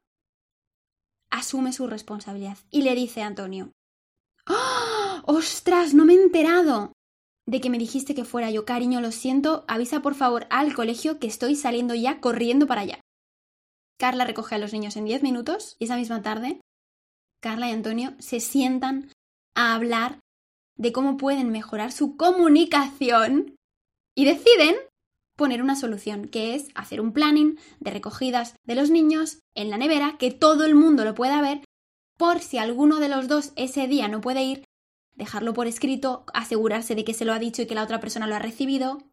asume 1.30 1.72
su 1.72 1.88
responsabilidad 1.88 2.58
y 2.70 2.82
le 2.82 2.96
dice 2.96 3.22
a 3.22 3.28
Antonio, 3.28 3.72
¡Oh! 4.46 5.22
¡Ostras! 5.24 5.94
No 5.94 6.04
me 6.04 6.16
he 6.16 6.22
enterado 6.22 6.92
de 7.48 7.62
que 7.62 7.70
me 7.70 7.78
dijiste 7.78 8.14
que 8.14 8.26
fuera 8.26 8.52
yo. 8.52 8.66
Cariño, 8.66 9.00
lo 9.00 9.14
siento, 9.14 9.64
avisa 9.70 10.02
por 10.02 10.16
favor 10.16 10.48
al 10.50 10.76
colegio 10.76 11.18
que 11.18 11.28
estoy 11.28 11.56
saliendo 11.56 11.96
ya 11.96 12.20
corriendo 12.20 12.68
para 12.68 12.82
allá. 12.82 13.00
Carla 13.98 14.26
recoge 14.26 14.56
a 14.56 14.58
los 14.58 14.74
niños 14.74 14.98
en 14.98 15.06
10 15.06 15.24
minutos 15.24 15.78
y 15.80 15.86
esa 15.86 15.96
misma 15.96 16.22
tarde 16.22 16.60
Carla 17.46 17.70
y 17.70 17.74
Antonio 17.74 18.16
se 18.18 18.40
sientan 18.40 19.12
a 19.54 19.76
hablar 19.76 20.18
de 20.78 20.92
cómo 20.92 21.16
pueden 21.16 21.52
mejorar 21.52 21.92
su 21.92 22.18
comunicación 22.18 23.56
y 24.16 24.26
deciden 24.26 24.76
poner 25.38 25.62
una 25.62 25.76
solución, 25.76 26.28
que 26.28 26.56
es 26.56 26.70
hacer 26.74 27.00
un 27.00 27.14
planning 27.14 27.60
de 27.80 27.92
recogidas 27.92 28.56
de 28.64 28.74
los 28.74 28.90
niños 28.90 29.42
en 29.54 29.70
la 29.70 29.78
nevera, 29.78 30.16
que 30.18 30.32
todo 30.32 30.66
el 30.66 30.74
mundo 30.74 31.06
lo 31.06 31.14
pueda 31.14 31.40
ver, 31.40 31.64
por 32.18 32.40
si 32.40 32.58
alguno 32.58 33.00
de 33.00 33.10
los 33.10 33.28
dos 33.28 33.54
ese 33.56 33.88
día 33.88 34.08
no 34.08 34.22
puede 34.22 34.42
ir, 34.42 34.64
dejarlo 35.14 35.54
por 35.54 35.68
escrito, 35.68 36.26
asegurarse 36.34 36.96
de 36.96 37.04
que 37.04 37.14
se 37.14 37.26
lo 37.26 37.34
ha 37.34 37.38
dicho 37.38 37.62
y 37.62 37.68
que 37.68 37.76
la 37.76 37.84
otra 37.84 38.00
persona 38.00 38.26
lo 38.26 38.34
ha 38.34 38.40
recibido, 38.40 39.04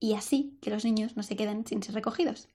y 0.00 0.14
así 0.14 0.56
que 0.62 0.70
los 0.70 0.82
niños 0.82 1.14
no 1.14 1.22
se 1.22 1.36
queden 1.36 1.66
sin 1.66 1.82
ser 1.82 1.94
recogidos. 1.94 2.48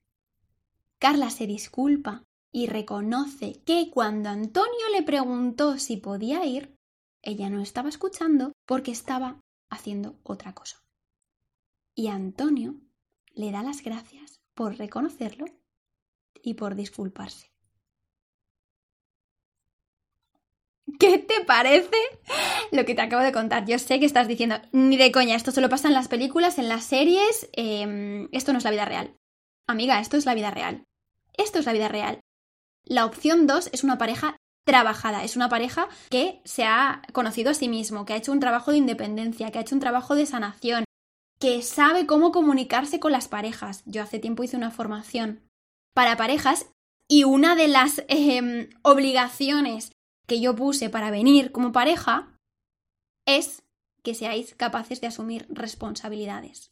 Carla 0.98 1.30
se 1.30 1.46
disculpa 1.46 2.24
y 2.52 2.68
reconoce 2.68 3.62
que 3.66 3.90
cuando 3.92 4.30
Antonio 4.30 4.90
le 4.94 5.04
preguntó 5.04 5.78
si 5.78 5.98
podía 5.98 6.46
ir, 6.46 6.76
ella 7.22 7.50
no 7.50 7.62
estaba 7.62 7.90
escuchando 7.90 8.54
porque 8.66 8.92
estaba 8.92 9.42
haciendo 9.70 10.20
otra 10.24 10.54
cosa. 10.54 10.82
Y 11.96 12.08
Antonio 12.08 12.76
le 13.34 13.52
da 13.52 13.62
las 13.62 13.84
gracias 13.84 14.40
por 14.54 14.78
reconocerlo 14.78 15.46
y 16.42 16.56
por 16.56 16.76
disculparse. 16.76 17.52
¿Qué 21.00 21.18
te 21.20 21.44
parece 21.46 21.98
lo 22.72 22.86
que 22.86 22.96
te 22.96 23.02
acabo 23.02 23.24
de 23.24 23.32
contar? 23.32 23.66
Yo 23.66 23.78
sé 23.80 24.00
que 24.00 24.06
estás 24.06 24.28
diciendo, 24.28 24.56
ni 24.72 24.98
de 24.98 25.12
coña, 25.12 25.36
esto 25.36 25.52
solo 25.52 25.70
pasa 25.70 25.88
en 25.88 25.94
las 25.94 26.08
películas, 26.08 26.58
en 26.58 26.68
las 26.68 26.84
series, 26.84 27.50
em, 27.54 28.28
esto 28.32 28.52
no 28.52 28.58
es 28.58 28.64
la 28.64 28.72
vida 28.72 28.86
real. 28.86 29.16
Amiga, 29.68 30.00
esto 30.00 30.18
es 30.18 30.26
la 30.26 30.34
vida 30.34 30.52
real. 30.52 30.84
Esto 31.38 31.60
es 31.60 31.66
la 31.66 31.74
vida 31.74 31.88
real. 31.88 32.20
La 32.86 33.06
opción 33.06 33.48
2 33.48 33.70
es 33.74 33.84
una 33.84 33.98
pareja 33.98 34.38
trabajada, 34.66 35.24
es 35.24 35.36
una 35.36 35.50
pareja 35.50 35.88
que 36.10 36.42
se 36.46 36.64
ha 36.64 37.02
conocido 37.14 37.52
a 37.52 37.56
sí 37.56 37.68
mismo, 37.68 38.06
que 38.06 38.14
ha 38.14 38.18
hecho 38.18 38.32
un 38.32 38.40
trabajo 38.40 38.72
de 38.72 38.78
independencia, 38.78 39.52
que 39.52 39.58
ha 39.58 39.62
hecho 39.62 39.76
un 39.76 39.82
trabajo 39.82 40.16
de 40.16 40.26
sanación, 40.26 40.84
que 41.40 41.62
sabe 41.62 42.06
cómo 42.06 42.32
comunicarse 42.32 43.00
con 43.00 43.12
las 43.12 43.28
parejas. 43.28 43.82
Yo 43.86 44.04
hace 44.04 44.20
tiempo 44.20 44.44
hice 44.44 44.58
una 44.58 44.72
formación 44.72 45.42
para 45.96 46.18
parejas 46.18 46.68
y 47.08 47.24
una 47.24 47.56
de 47.56 47.68
las 47.68 48.04
em, 48.08 48.70
obligaciones 48.84 49.92
que 50.28 50.40
yo 50.40 50.56
puse 50.56 50.90
para 50.90 51.10
venir 51.10 51.52
como 51.52 51.72
pareja 51.72 52.36
es 53.26 53.64
que 54.04 54.14
seáis 54.14 54.54
capaces 54.56 55.02
de 55.02 55.08
asumir 55.08 55.48
responsabilidades, 55.50 56.72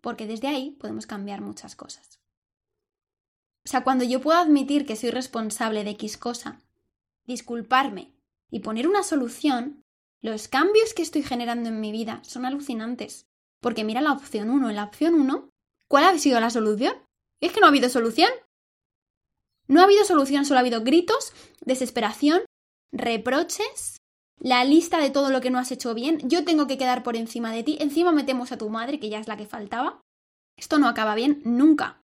porque 0.00 0.26
desde 0.26 0.48
ahí 0.48 0.70
podemos 0.70 1.06
cambiar 1.06 1.40
muchas 1.40 1.74
cosas. 1.74 2.21
O 3.64 3.68
sea, 3.68 3.84
cuando 3.84 4.04
yo 4.04 4.20
puedo 4.20 4.38
admitir 4.38 4.86
que 4.86 4.96
soy 4.96 5.10
responsable 5.10 5.84
de 5.84 5.90
X 5.90 6.16
cosa, 6.16 6.60
disculparme 7.26 8.12
y 8.50 8.60
poner 8.60 8.88
una 8.88 9.02
solución, 9.02 9.82
los 10.20 10.48
cambios 10.48 10.94
que 10.94 11.02
estoy 11.02 11.22
generando 11.22 11.68
en 11.68 11.80
mi 11.80 11.92
vida 11.92 12.20
son 12.24 12.44
alucinantes. 12.44 13.26
Porque 13.60 13.84
mira 13.84 14.00
la 14.00 14.12
opción 14.12 14.50
1. 14.50 14.70
En 14.70 14.76
la 14.76 14.84
opción 14.84 15.14
1, 15.14 15.48
¿cuál 15.88 16.04
ha 16.04 16.18
sido 16.18 16.40
la 16.40 16.50
solución? 16.50 16.94
Es 17.40 17.52
que 17.52 17.60
no 17.60 17.66
ha 17.66 17.70
habido 17.70 17.88
solución. 17.88 18.30
No 19.68 19.80
ha 19.80 19.84
habido 19.84 20.04
solución, 20.04 20.44
solo 20.44 20.58
ha 20.58 20.60
habido 20.60 20.82
gritos, 20.82 21.32
desesperación, 21.64 22.42
reproches, 22.92 23.98
la 24.38 24.64
lista 24.64 24.98
de 24.98 25.10
todo 25.10 25.30
lo 25.30 25.40
que 25.40 25.50
no 25.50 25.60
has 25.60 25.70
hecho 25.70 25.94
bien, 25.94 26.18
yo 26.28 26.44
tengo 26.44 26.66
que 26.66 26.76
quedar 26.76 27.04
por 27.04 27.16
encima 27.16 27.52
de 27.52 27.62
ti, 27.62 27.78
encima 27.80 28.10
metemos 28.10 28.50
a 28.50 28.58
tu 28.58 28.68
madre, 28.70 28.98
que 28.98 29.08
ya 29.08 29.20
es 29.20 29.28
la 29.28 29.36
que 29.36 29.46
faltaba. 29.46 30.00
Esto 30.58 30.80
no 30.80 30.88
acaba 30.88 31.14
bien 31.14 31.40
nunca. 31.44 32.01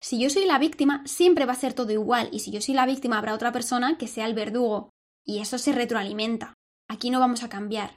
Si 0.00 0.20
yo 0.20 0.30
soy 0.30 0.46
la 0.46 0.58
víctima, 0.58 1.02
siempre 1.06 1.44
va 1.44 1.52
a 1.52 1.56
ser 1.56 1.74
todo 1.74 1.92
igual, 1.92 2.28
y 2.32 2.40
si 2.40 2.50
yo 2.50 2.60
soy 2.60 2.74
la 2.74 2.86
víctima, 2.86 3.18
habrá 3.18 3.34
otra 3.34 3.52
persona 3.52 3.98
que 3.98 4.06
sea 4.06 4.26
el 4.26 4.34
verdugo, 4.34 4.90
y 5.24 5.40
eso 5.40 5.58
se 5.58 5.72
retroalimenta. 5.72 6.54
Aquí 6.88 7.10
no 7.10 7.20
vamos 7.20 7.42
a 7.42 7.48
cambiar. 7.48 7.96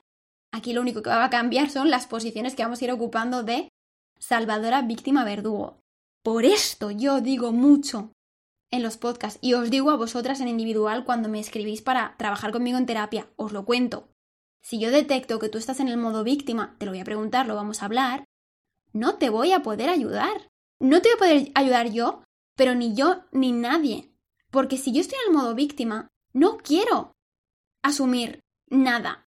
Aquí 0.51 0.73
lo 0.73 0.81
único 0.81 1.01
que 1.01 1.09
va 1.09 1.23
a 1.23 1.29
cambiar 1.29 1.69
son 1.69 1.89
las 1.89 2.07
posiciones 2.07 2.55
que 2.55 2.63
vamos 2.63 2.81
a 2.81 2.85
ir 2.85 2.91
ocupando 2.91 3.43
de 3.43 3.69
salvadora, 4.19 4.81
víctima, 4.81 5.23
verdugo. 5.23 5.79
Por 6.23 6.43
esto 6.45 6.91
yo 6.91 7.21
digo 7.21 7.51
mucho 7.51 8.11
en 8.69 8.83
los 8.83 8.97
podcasts 8.97 9.39
y 9.41 9.53
os 9.53 9.69
digo 9.69 9.91
a 9.91 9.95
vosotras 9.95 10.41
en 10.41 10.47
individual 10.47 11.05
cuando 11.05 11.29
me 11.29 11.39
escribís 11.39 11.81
para 11.81 12.15
trabajar 12.17 12.51
conmigo 12.51 12.77
en 12.77 12.85
terapia, 12.85 13.29
os 13.37 13.53
lo 13.53 13.65
cuento. 13.65 14.09
Si 14.61 14.79
yo 14.79 14.91
detecto 14.91 15.39
que 15.39 15.49
tú 15.49 15.57
estás 15.57 15.79
en 15.79 15.87
el 15.87 15.97
modo 15.97 16.23
víctima, 16.23 16.75
te 16.77 16.85
lo 16.85 16.91
voy 16.91 16.99
a 16.99 17.05
preguntar, 17.05 17.47
lo 17.47 17.55
vamos 17.55 17.81
a 17.81 17.85
hablar, 17.85 18.25
no 18.93 19.15
te 19.15 19.29
voy 19.29 19.53
a 19.53 19.63
poder 19.63 19.89
ayudar 19.89 20.50
no 20.81 21.01
te 21.01 21.09
voy 21.09 21.15
a 21.15 21.19
poder 21.19 21.51
ayudar 21.55 21.91
yo, 21.91 22.23
pero 22.57 22.75
ni 22.75 22.93
yo 22.95 23.23
ni 23.31 23.51
nadie. 23.51 24.11
Porque 24.49 24.77
si 24.77 24.91
yo 24.91 25.01
estoy 25.01 25.17
en 25.23 25.31
el 25.31 25.37
modo 25.37 25.55
víctima, 25.55 26.09
no 26.33 26.57
quiero 26.57 27.13
asumir 27.83 28.41
nada. 28.69 29.25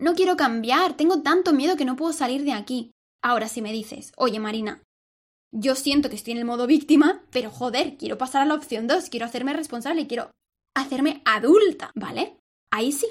No 0.00 0.14
quiero 0.14 0.36
cambiar, 0.36 0.96
tengo 0.96 1.22
tanto 1.22 1.52
miedo 1.52 1.76
que 1.76 1.84
no 1.84 1.96
puedo 1.96 2.12
salir 2.12 2.42
de 2.44 2.52
aquí. 2.52 2.90
Ahora 3.22 3.48
si 3.48 3.62
me 3.62 3.72
dices, 3.72 4.12
oye 4.16 4.40
Marina, 4.40 4.82
yo 5.52 5.74
siento 5.76 6.08
que 6.08 6.16
estoy 6.16 6.32
en 6.32 6.38
el 6.38 6.44
modo 6.44 6.66
víctima, 6.66 7.22
pero 7.30 7.50
joder, 7.50 7.96
quiero 7.96 8.18
pasar 8.18 8.42
a 8.42 8.46
la 8.46 8.54
opción 8.54 8.86
2, 8.86 9.08
quiero 9.08 9.26
hacerme 9.26 9.52
responsable, 9.52 10.06
quiero 10.06 10.30
hacerme 10.74 11.22
adulta, 11.24 11.92
¿vale? 11.94 12.38
Ahí 12.70 12.90
sí, 12.90 13.06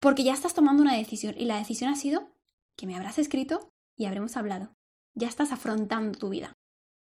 porque 0.00 0.24
ya 0.24 0.34
estás 0.34 0.52
tomando 0.52 0.82
una 0.82 0.96
decisión 0.96 1.34
y 1.38 1.46
la 1.46 1.56
decisión 1.56 1.90
ha 1.90 1.96
sido 1.96 2.28
que 2.76 2.86
me 2.86 2.96
habrás 2.96 3.18
escrito 3.18 3.70
y 3.96 4.06
habremos 4.06 4.36
hablado. 4.36 4.74
Ya 5.14 5.28
estás 5.28 5.52
afrontando 5.52 6.18
tu 6.18 6.28
vida. 6.28 6.52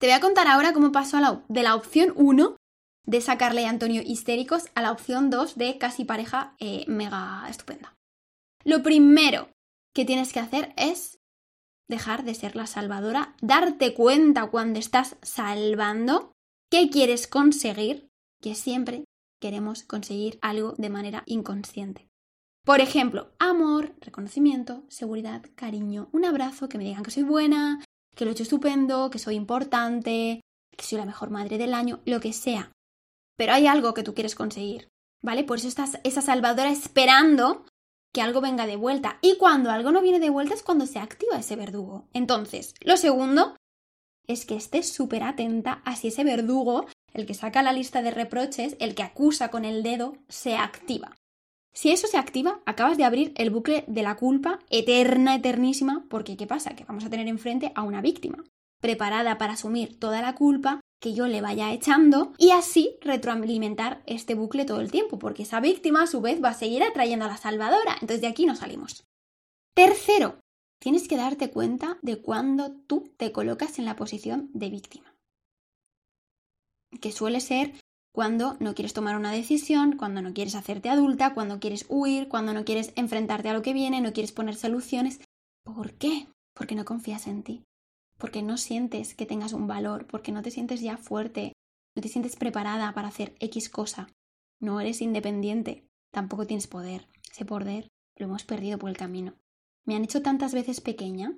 Te 0.03 0.07
voy 0.07 0.15
a 0.15 0.19
contar 0.19 0.49
ahora 0.49 0.73
cómo 0.73 0.91
pasó 0.91 1.45
de 1.47 1.63
la 1.63 1.75
opción 1.75 2.11
1 2.17 2.57
de 3.07 3.21
sacarle 3.21 3.65
a 3.65 3.69
Antonio 3.69 4.01
histéricos 4.05 4.65
a 4.75 4.81
la 4.81 4.91
opción 4.91 5.29
2 5.29 5.55
de 5.55 5.77
casi 5.77 6.03
pareja 6.03 6.57
eh, 6.59 6.83
mega 6.89 7.45
estupenda. 7.49 7.95
Lo 8.65 8.83
primero 8.83 9.47
que 9.95 10.03
tienes 10.03 10.33
que 10.33 10.41
hacer 10.41 10.73
es 10.75 11.19
dejar 11.87 12.25
de 12.25 12.35
ser 12.35 12.57
la 12.57 12.67
salvadora, 12.67 13.37
darte 13.41 13.93
cuenta 13.93 14.47
cuando 14.47 14.77
estás 14.77 15.15
salvando 15.21 16.33
qué 16.69 16.89
quieres 16.89 17.25
conseguir, 17.25 18.09
que 18.41 18.55
siempre 18.55 19.05
queremos 19.39 19.83
conseguir 19.83 20.37
algo 20.41 20.73
de 20.77 20.89
manera 20.89 21.23
inconsciente. 21.27 22.09
Por 22.65 22.81
ejemplo, 22.81 23.31
amor, 23.39 23.95
reconocimiento, 24.01 24.83
seguridad, 24.89 25.45
cariño, 25.55 26.09
un 26.11 26.25
abrazo, 26.25 26.67
que 26.67 26.77
me 26.77 26.83
digan 26.83 27.03
que 27.03 27.11
soy 27.11 27.23
buena, 27.23 27.79
que 28.15 28.25
lo 28.25 28.31
he 28.31 28.33
hecho 28.33 28.43
estupendo, 28.43 29.09
que 29.09 29.19
soy 29.19 29.35
importante, 29.35 30.41
que 30.75 30.85
soy 30.85 30.97
la 30.97 31.05
mejor 31.05 31.29
madre 31.29 31.57
del 31.57 31.73
año, 31.73 32.01
lo 32.05 32.19
que 32.19 32.33
sea. 32.33 32.71
Pero 33.37 33.53
hay 33.53 33.67
algo 33.67 33.93
que 33.93 34.03
tú 34.03 34.13
quieres 34.13 34.35
conseguir, 34.35 34.89
¿vale? 35.21 35.43
Por 35.43 35.57
eso 35.57 35.67
estás 35.67 35.99
esa 36.03 36.21
salvadora 36.21 36.69
esperando 36.71 37.65
que 38.13 38.21
algo 38.21 38.41
venga 38.41 38.67
de 38.67 38.75
vuelta. 38.75 39.17
Y 39.21 39.37
cuando 39.37 39.71
algo 39.71 39.91
no 39.91 40.01
viene 40.01 40.19
de 40.19 40.29
vuelta 40.29 40.53
es 40.53 40.63
cuando 40.63 40.85
se 40.85 40.99
activa 40.99 41.39
ese 41.39 41.55
verdugo. 41.55 42.07
Entonces, 42.13 42.75
lo 42.81 42.95
segundo 42.95 43.55
es 44.27 44.45
que 44.45 44.55
estés 44.55 44.91
súper 44.91 45.23
atenta 45.23 45.81
a 45.83 45.95
si 45.95 46.09
ese 46.09 46.23
verdugo, 46.23 46.85
el 47.13 47.25
que 47.25 47.33
saca 47.33 47.63
la 47.63 47.73
lista 47.73 48.01
de 48.01 48.11
reproches, 48.11 48.77
el 48.79 48.95
que 48.95 49.03
acusa 49.03 49.49
con 49.49 49.65
el 49.65 49.83
dedo, 49.83 50.15
se 50.29 50.55
activa. 50.55 51.15
Si 51.73 51.91
eso 51.91 52.07
se 52.07 52.17
activa, 52.17 52.61
acabas 52.65 52.97
de 52.97 53.03
abrir 53.03 53.33
el 53.35 53.49
bucle 53.49 53.83
de 53.87 54.03
la 54.03 54.15
culpa 54.15 54.59
eterna, 54.69 55.35
eternísima, 55.35 56.05
porque 56.07 56.37
¿qué 56.37 56.45
pasa? 56.45 56.75
Que 56.75 56.85
vamos 56.85 57.03
a 57.03 57.09
tener 57.09 57.27
enfrente 57.27 57.71
a 57.75 57.81
una 57.81 58.01
víctima, 58.01 58.43
preparada 58.79 59.37
para 59.39 59.53
asumir 59.53 59.99
toda 59.99 60.21
la 60.21 60.35
culpa 60.35 60.79
que 61.01 61.13
yo 61.13 61.27
le 61.27 61.41
vaya 61.41 61.73
echando 61.73 62.31
y 62.37 62.51
así 62.51 62.97
retroalimentar 63.01 64.03
este 64.05 64.35
bucle 64.35 64.65
todo 64.65 64.79
el 64.79 64.91
tiempo, 64.91 65.19
porque 65.19 65.43
esa 65.43 65.59
víctima 65.59 66.03
a 66.03 66.07
su 66.07 66.21
vez 66.21 66.41
va 66.41 66.49
a 66.49 66.53
seguir 66.53 66.83
atrayendo 66.83 67.25
a 67.25 67.27
la 67.27 67.37
salvadora. 67.37 67.93
Entonces 67.93 68.21
de 68.21 68.27
aquí 68.27 68.45
no 68.45 68.55
salimos. 68.55 69.03
Tercero, 69.73 70.39
tienes 70.79 71.07
que 71.07 71.17
darte 71.17 71.49
cuenta 71.49 71.97
de 72.03 72.21
cuando 72.21 72.71
tú 72.71 73.11
te 73.17 73.31
colocas 73.31 73.79
en 73.79 73.85
la 73.85 73.95
posición 73.95 74.49
de 74.53 74.69
víctima. 74.69 75.13
Que 77.01 77.11
suele 77.11 77.41
ser 77.41 77.73
cuando 78.13 78.55
no 78.59 78.75
quieres 78.75 78.93
tomar 78.93 79.17
una 79.17 79.31
decisión, 79.31 79.97
cuando 79.97 80.21
no 80.21 80.33
quieres 80.33 80.53
hacerte 80.53 80.89
adulta, 80.89 81.33
cuando 81.33 81.59
quieres 81.59 81.85
huir, 81.89 82.29
cuando 82.29 82.53
no 82.53 82.63
quieres 82.63 82.93
enfrentarte 82.95 83.49
a 83.49 83.53
lo 83.53 83.63
que 83.63 83.73
viene, 83.73 84.01
no 84.01 84.13
quieres 84.13 84.31
poner 84.31 84.55
soluciones. 84.55 85.19
¿Por 85.63 85.93
qué? 85.93 86.27
Porque 86.53 86.75
no 86.75 86.85
confías 86.85 87.25
en 87.25 87.41
ti, 87.41 87.63
porque 88.19 88.43
no 88.43 88.57
sientes 88.57 89.15
que 89.15 89.25
tengas 89.25 89.51
un 89.51 89.65
valor, 89.65 90.05
porque 90.05 90.31
no 90.31 90.43
te 90.43 90.51
sientes 90.51 90.79
ya 90.81 90.97
fuerte, 90.97 91.53
no 91.95 92.03
te 92.03 92.07
sientes 92.07 92.35
preparada 92.35 92.93
para 92.93 93.07
hacer 93.07 93.35
X 93.39 93.69
cosa, 93.69 94.07
no 94.59 94.79
eres 94.79 95.01
independiente, 95.01 95.87
tampoco 96.11 96.45
tienes 96.45 96.67
poder. 96.67 97.07
Ese 97.31 97.45
poder 97.45 97.87
lo 98.15 98.27
hemos 98.27 98.43
perdido 98.43 98.77
por 98.77 98.91
el 98.91 98.97
camino. 98.97 99.33
Me 99.85 99.95
han 99.95 100.03
hecho 100.03 100.21
tantas 100.21 100.53
veces 100.53 100.81
pequeña 100.81 101.35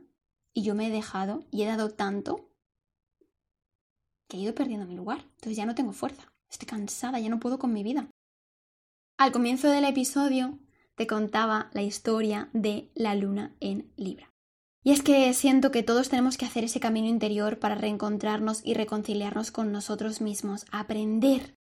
y 0.54 0.64
yo 0.64 0.76
me 0.76 0.88
he 0.88 0.92
dejado 0.92 1.46
y 1.52 1.64
he 1.64 1.68
dado 1.68 1.90
tanto 1.90 2.50
que 4.28 4.36
he 4.36 4.42
ido 4.42 4.54
perdiendo 4.54 4.86
mi 4.86 4.96
lugar. 4.96 5.22
Entonces 5.36 5.56
ya 5.56 5.66
no 5.66 5.74
tengo 5.74 5.94
fuerza. 5.94 6.35
Estoy 6.50 6.68
cansada, 6.68 7.20
ya 7.20 7.30
no 7.30 7.40
puedo 7.40 7.60
con 7.60 7.74
mi 7.74 7.84
vida. 7.84 8.10
Al 9.18 9.32
comienzo 9.32 9.70
del 9.70 9.86
episodio 9.86 10.60
te 10.96 11.08
contaba 11.08 11.70
la 11.74 11.82
historia 11.82 12.50
de 12.54 12.92
la 12.96 13.16
luna 13.16 13.56
en 13.60 13.92
Libra. 13.96 14.32
Y 14.84 14.92
es 14.92 15.02
que 15.02 15.34
siento 15.34 15.72
que 15.72 15.84
todos 15.84 16.10
tenemos 16.10 16.38
que 16.38 16.46
hacer 16.46 16.64
ese 16.64 16.80
camino 16.80 17.08
interior 17.08 17.60
para 17.60 17.76
reencontrarnos 17.76 18.62
y 18.64 18.76
reconciliarnos 18.76 19.52
con 19.52 19.72
nosotros 19.72 20.22
mismos, 20.22 20.66
aprender 20.72 21.56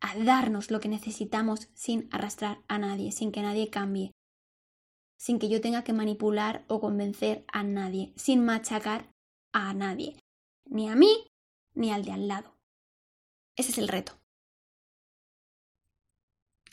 a 0.00 0.18
darnos 0.18 0.70
lo 0.70 0.80
que 0.80 0.88
necesitamos 0.88 1.68
sin 1.74 2.08
arrastrar 2.10 2.58
a 2.66 2.78
nadie, 2.78 3.12
sin 3.12 3.32
que 3.32 3.42
nadie 3.42 3.70
cambie, 3.70 4.12
sin 5.16 5.38
que 5.38 5.48
yo 5.48 5.60
tenga 5.60 5.84
que 5.84 5.92
manipular 5.92 6.64
o 6.66 6.80
convencer 6.80 7.44
a 7.52 7.62
nadie, 7.62 8.12
sin 8.16 8.44
machacar 8.44 9.08
a 9.52 9.72
nadie, 9.72 10.16
ni 10.64 10.88
a 10.88 10.96
mí 10.96 11.28
ni 11.74 11.92
al 11.92 12.04
de 12.04 12.12
al 12.12 12.28
lado. 12.28 12.56
Ese 13.56 13.70
es 13.70 13.78
el 13.78 13.88
reto. 13.88 14.23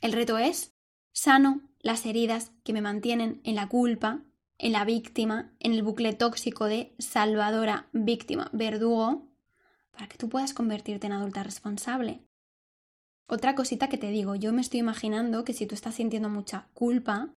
El 0.01 0.13
reto 0.13 0.39
es 0.39 0.74
sano 1.13 1.62
las 1.79 2.08
heridas 2.08 2.51
que 2.63 2.74
me 2.74 2.81
mantienen 2.81 3.39
en 3.43 3.53
la 3.53 3.70
culpa, 3.70 4.24
en 4.58 4.72
la 4.72 4.84
víctima, 4.84 5.53
en 5.60 5.74
el 5.74 5.84
bucle 5.84 6.13
tóxico 6.13 6.65
de 6.65 6.96
salvadora, 6.98 7.88
víctima, 7.93 8.50
verdugo, 8.51 9.27
para 9.91 10.08
que 10.08 10.17
tú 10.17 10.27
puedas 10.27 10.55
convertirte 10.55 11.05
en 11.05 11.13
adulta 11.13 11.43
responsable. 11.43 12.25
Otra 13.27 13.53
cosita 13.53 13.89
que 13.89 14.00
te 14.00 14.10
digo, 14.10 14.34
yo 14.34 14.51
me 14.53 14.62
estoy 14.62 14.79
imaginando 14.79 15.43
que 15.43 15.53
si 15.53 15.67
tú 15.67 15.75
estás 15.75 15.96
sintiendo 15.96 16.29
mucha 16.29 16.67
culpa, 16.74 17.34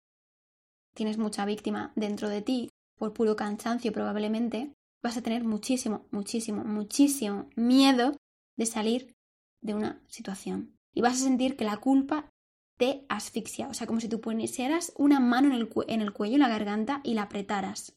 tienes 0.94 1.18
mucha 1.18 1.44
víctima 1.44 1.92
dentro 1.96 2.30
de 2.30 2.40
ti, 2.40 2.70
por 2.96 3.12
puro 3.12 3.36
cansancio 3.36 3.92
probablemente, 3.92 4.72
vas 5.02 5.18
a 5.18 5.22
tener 5.22 5.44
muchísimo, 5.44 6.06
muchísimo, 6.10 6.64
muchísimo 6.64 7.50
miedo 7.56 8.16
de 8.56 8.64
salir 8.64 9.14
de 9.60 9.74
una 9.74 10.02
situación. 10.08 10.78
Y 10.94 11.02
vas 11.02 11.14
a 11.14 11.24
sentir 11.24 11.56
que 11.56 11.64
la 11.64 11.76
culpa 11.76 12.30
te 12.76 13.04
asfixia, 13.08 13.68
o 13.68 13.74
sea, 13.74 13.86
como 13.86 14.00
si 14.00 14.08
tú 14.08 14.20
pusieras 14.20 14.92
una 14.96 15.20
mano 15.20 15.48
en 15.48 15.54
el, 15.54 15.70
en 15.88 16.00
el 16.00 16.12
cuello, 16.12 16.34
en 16.34 16.40
la 16.40 16.48
garganta 16.48 17.00
y 17.04 17.14
la 17.14 17.22
apretaras. 17.22 17.96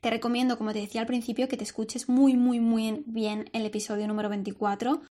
Te 0.00 0.10
recomiendo, 0.10 0.58
como 0.58 0.72
te 0.72 0.80
decía 0.80 1.00
al 1.00 1.06
principio, 1.06 1.48
que 1.48 1.56
te 1.56 1.64
escuches 1.64 2.08
muy, 2.08 2.36
muy, 2.36 2.60
muy 2.60 3.04
bien 3.06 3.48
el 3.52 3.64
episodio 3.64 4.08
número 4.08 4.28
24. 4.28 5.02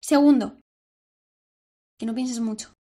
Segundo, 0.00 0.60
que 1.98 2.06
no 2.06 2.14
pienses 2.14 2.40
mucho. 2.40 2.74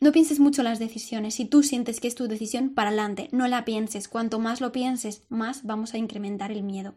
No 0.00 0.10
pienses 0.10 0.40
mucho 0.40 0.64
las 0.64 0.80
decisiones. 0.80 1.36
Si 1.36 1.44
tú 1.44 1.62
sientes 1.62 2.00
que 2.00 2.08
es 2.08 2.16
tu 2.16 2.26
decisión, 2.26 2.74
para 2.74 2.88
adelante. 2.88 3.28
No 3.30 3.46
la 3.46 3.64
pienses. 3.64 4.08
Cuanto 4.08 4.40
más 4.40 4.60
lo 4.60 4.72
pienses, 4.72 5.24
más 5.28 5.62
vamos 5.62 5.94
a 5.94 5.98
incrementar 5.98 6.50
el 6.50 6.64
miedo. 6.64 6.96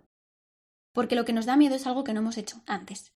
Porque 0.94 1.16
lo 1.16 1.24
que 1.24 1.34
nos 1.34 1.46
da 1.46 1.56
miedo 1.56 1.76
es 1.76 1.86
algo 1.86 2.04
que 2.04 2.14
no 2.14 2.22
hemos 2.22 2.40
hecho 2.40 2.64
antes 2.66 3.14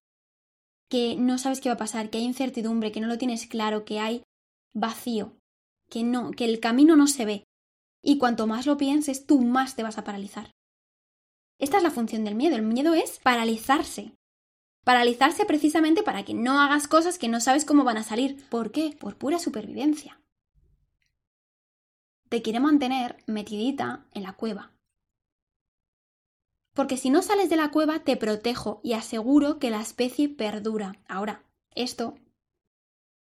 que 0.92 1.16
no 1.16 1.38
sabes 1.38 1.62
qué 1.62 1.70
va 1.70 1.76
a 1.76 1.78
pasar, 1.78 2.10
que 2.10 2.18
hay 2.18 2.24
incertidumbre, 2.24 2.92
que 2.92 3.00
no 3.00 3.06
lo 3.06 3.16
tienes 3.16 3.46
claro, 3.46 3.86
que 3.86 3.98
hay 3.98 4.24
vacío, 4.74 5.38
que 5.88 6.02
no, 6.02 6.32
que 6.32 6.44
el 6.44 6.60
camino 6.60 6.96
no 6.96 7.06
se 7.06 7.24
ve. 7.24 7.44
Y 8.04 8.18
cuanto 8.18 8.46
más 8.46 8.66
lo 8.66 8.76
pienses, 8.76 9.24
tú 9.24 9.40
más 9.40 9.74
te 9.74 9.82
vas 9.82 9.96
a 9.96 10.04
paralizar. 10.04 10.50
Esta 11.58 11.78
es 11.78 11.82
la 11.82 11.90
función 11.90 12.24
del 12.24 12.34
miedo. 12.34 12.56
El 12.56 12.62
miedo 12.62 12.92
es 12.92 13.20
paralizarse. 13.20 14.12
Paralizarse 14.84 15.46
precisamente 15.46 16.02
para 16.02 16.26
que 16.26 16.34
no 16.34 16.60
hagas 16.60 16.88
cosas 16.88 17.18
que 17.18 17.28
no 17.28 17.40
sabes 17.40 17.64
cómo 17.64 17.84
van 17.84 17.96
a 17.96 18.02
salir. 18.02 18.46
¿Por 18.50 18.70
qué? 18.70 18.94
Por 19.00 19.16
pura 19.16 19.38
supervivencia. 19.38 20.20
Te 22.28 22.42
quiere 22.42 22.60
mantener 22.60 23.16
metidita 23.26 24.04
en 24.12 24.24
la 24.24 24.34
cueva, 24.34 24.72
porque 26.74 26.96
si 26.96 27.10
no 27.10 27.22
sales 27.22 27.50
de 27.50 27.56
la 27.56 27.70
cueva 27.70 28.00
te 28.00 28.16
protejo 28.16 28.80
y 28.82 28.94
aseguro 28.94 29.58
que 29.58 29.70
la 29.70 29.80
especie 29.80 30.28
perdura. 30.28 30.96
Ahora, 31.08 31.42
esto 31.74 32.14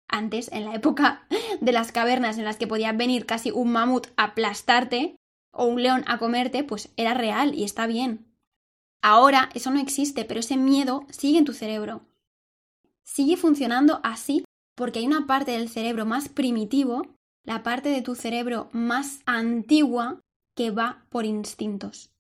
antes, 0.09 0.51
en 0.51 0.65
la 0.65 0.75
época 0.75 1.27
de 1.61 1.71
las 1.71 1.91
cavernas 1.91 2.37
en 2.37 2.45
las 2.45 2.57
que 2.57 2.67
podía 2.67 2.91
venir 2.91 3.25
casi 3.25 3.51
un 3.51 3.71
mamut 3.71 4.07
a 4.17 4.25
aplastarte 4.25 5.15
o 5.51 5.65
un 5.65 5.81
león 5.81 6.03
a 6.07 6.17
comerte, 6.17 6.63
pues 6.63 6.89
era 6.97 7.13
real 7.13 7.53
y 7.55 7.63
está 7.63 7.87
bien. 7.87 8.25
Ahora 9.01 9.49
eso 9.53 9.71
no 9.71 9.79
existe, 9.79 10.25
pero 10.25 10.41
ese 10.41 10.57
miedo 10.57 11.05
sigue 11.09 11.37
en 11.37 11.45
tu 11.45 11.53
cerebro. 11.53 12.01
Sigue 13.03 13.37
funcionando 13.37 14.01
así 14.03 14.43
porque 14.75 14.99
hay 14.99 15.07
una 15.07 15.25
parte 15.25 15.51
del 15.51 15.69
cerebro 15.69 16.05
más 16.05 16.27
primitivo, 16.27 17.05
la 17.43 17.63
parte 17.63 17.89
de 17.89 18.01
tu 18.01 18.15
cerebro 18.15 18.69
más 18.71 19.21
antigua, 19.25 20.21
que 20.55 20.71
va 20.71 21.05
por 21.09 21.25
instintos. 21.25 22.11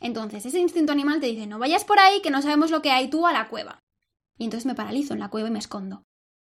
Entonces, 0.00 0.44
ese 0.44 0.60
instinto 0.60 0.92
animal 0.92 1.20
te 1.20 1.26
dice, 1.26 1.46
no 1.46 1.58
vayas 1.58 1.84
por 1.84 1.98
ahí, 1.98 2.20
que 2.22 2.30
no 2.30 2.42
sabemos 2.42 2.70
lo 2.70 2.82
que 2.82 2.90
hay 2.90 3.08
tú 3.08 3.26
a 3.26 3.32
la 3.32 3.48
cueva. 3.48 3.82
Y 4.38 4.44
entonces 4.44 4.66
me 4.66 4.74
paralizo 4.74 5.14
en 5.14 5.20
la 5.20 5.30
cueva 5.30 5.48
y 5.48 5.52
me 5.52 5.58
escondo. 5.58 6.04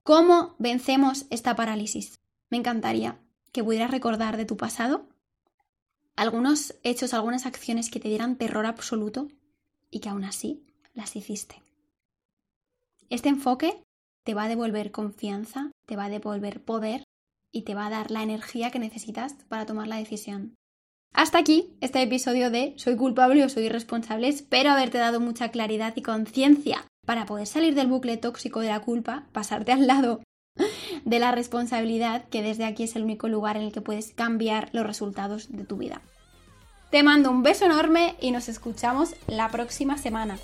¿Cómo 0.03 0.55
vencemos 0.59 1.27
esta 1.31 1.57
parálisis? 1.57 2.21
Me 2.51 2.59
encantaría 2.59 3.19
que 3.53 3.65
pudieras 3.65 3.91
recordar 3.91 4.37
de 4.37 4.45
tu 4.45 4.57
pasado 4.57 5.09
algunos 6.17 6.75
hechos, 6.83 7.15
algunas 7.15 7.47
acciones 7.47 7.91
que 7.91 8.01
te 8.01 8.09
dieran 8.09 8.37
terror 8.37 8.67
absoluto 8.67 9.29
y 9.91 10.01
que 10.01 10.09
aún 10.09 10.25
así 10.25 10.65
las 10.95 11.17
hiciste. 11.17 11.63
Este 13.11 13.29
enfoque 13.29 13.83
te 14.25 14.35
va 14.35 14.45
a 14.45 14.49
devolver 14.49 14.91
confianza, 14.91 15.71
te 15.87 15.97
va 15.97 16.05
a 16.05 16.09
devolver 16.11 16.65
poder 16.65 17.05
y 17.53 17.63
te 17.63 17.75
va 17.75 17.87
a 17.87 17.91
dar 17.91 18.11
la 18.11 18.23
energía 18.23 18.71
que 18.71 18.79
necesitas 18.79 19.35
para 19.49 19.67
tomar 19.67 19.87
la 19.87 19.97
decisión. 19.97 20.55
Hasta 21.15 21.39
aquí 21.39 21.71
este 21.81 22.03
episodio 22.03 22.51
de 22.51 22.75
Soy 22.77 22.97
culpable 22.97 23.45
o 23.45 23.49
soy 23.49 23.67
irresponsable. 23.67 24.27
Espero 24.27 24.73
haberte 24.73 24.99
dado 24.99 25.21
mucha 25.21 25.49
claridad 25.51 25.95
y 25.95 26.03
conciencia 26.03 26.85
para 27.07 27.25
poder 27.25 27.47
salir 27.47 27.77
del 27.77 27.87
bucle 27.87 28.17
tóxico 28.17 28.59
de 28.59 28.69
la 28.69 28.81
culpa, 28.81 29.23
pasarte 29.31 29.71
al 29.71 29.87
lado 29.87 30.23
de 31.05 31.19
la 31.21 31.31
responsabilidad, 31.31 32.25
que 32.31 32.43
desde 32.43 32.65
aquí 32.65 32.83
es 32.83 32.97
el 32.97 33.05
único 33.05 33.29
lugar 33.29 33.57
en 33.57 33.63
el 33.63 33.73
que 33.73 33.81
puedes 33.81 34.13
cambiar 34.13 34.71
los 34.73 34.85
resultados 34.85 35.57
de 35.57 35.65
tu 35.65 35.77
vida. 35.77 36.03
Te 36.91 37.05
mando 37.05 37.31
un 37.31 37.45
beso 37.45 37.65
enorme 37.65 38.17
y 38.21 38.33
nos 38.33 38.49
escuchamos 38.49 39.15
la 39.29 39.49
próxima 39.51 39.99
semana. 39.99 40.37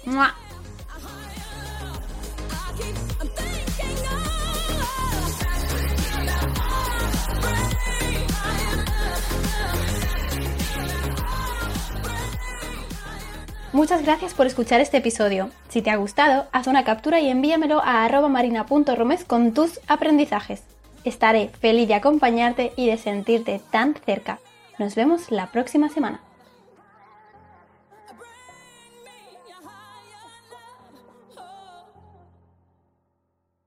Muchas 13.72 14.02
gracias 14.02 14.35
por 14.35 14.48
escuchar 14.48 14.80
este 14.80 14.96
episodio. 14.96 15.48
Si 15.68 15.80
te 15.80 15.90
ha 15.90 15.96
gustado, 15.96 16.48
haz 16.50 16.66
una 16.66 16.83
captura 16.83 17.20
y 17.20 17.28
envíamelo 17.28 17.80
a 17.85 18.09
marina.romes 18.28 19.24
con 19.24 19.54
tus 19.54 19.78
aprendizajes. 19.87 20.64
Estaré 21.04 21.50
feliz 21.61 21.87
de 21.87 21.94
acompañarte 21.94 22.72
y 22.74 22.88
de 22.88 22.98
sentirte 22.98 23.61
tan 23.70 23.94
cerca. 23.94 24.40
Nos 24.80 24.96
vemos 24.96 25.30
la 25.30 25.46
próxima 25.52 25.88
semana. 25.88 26.20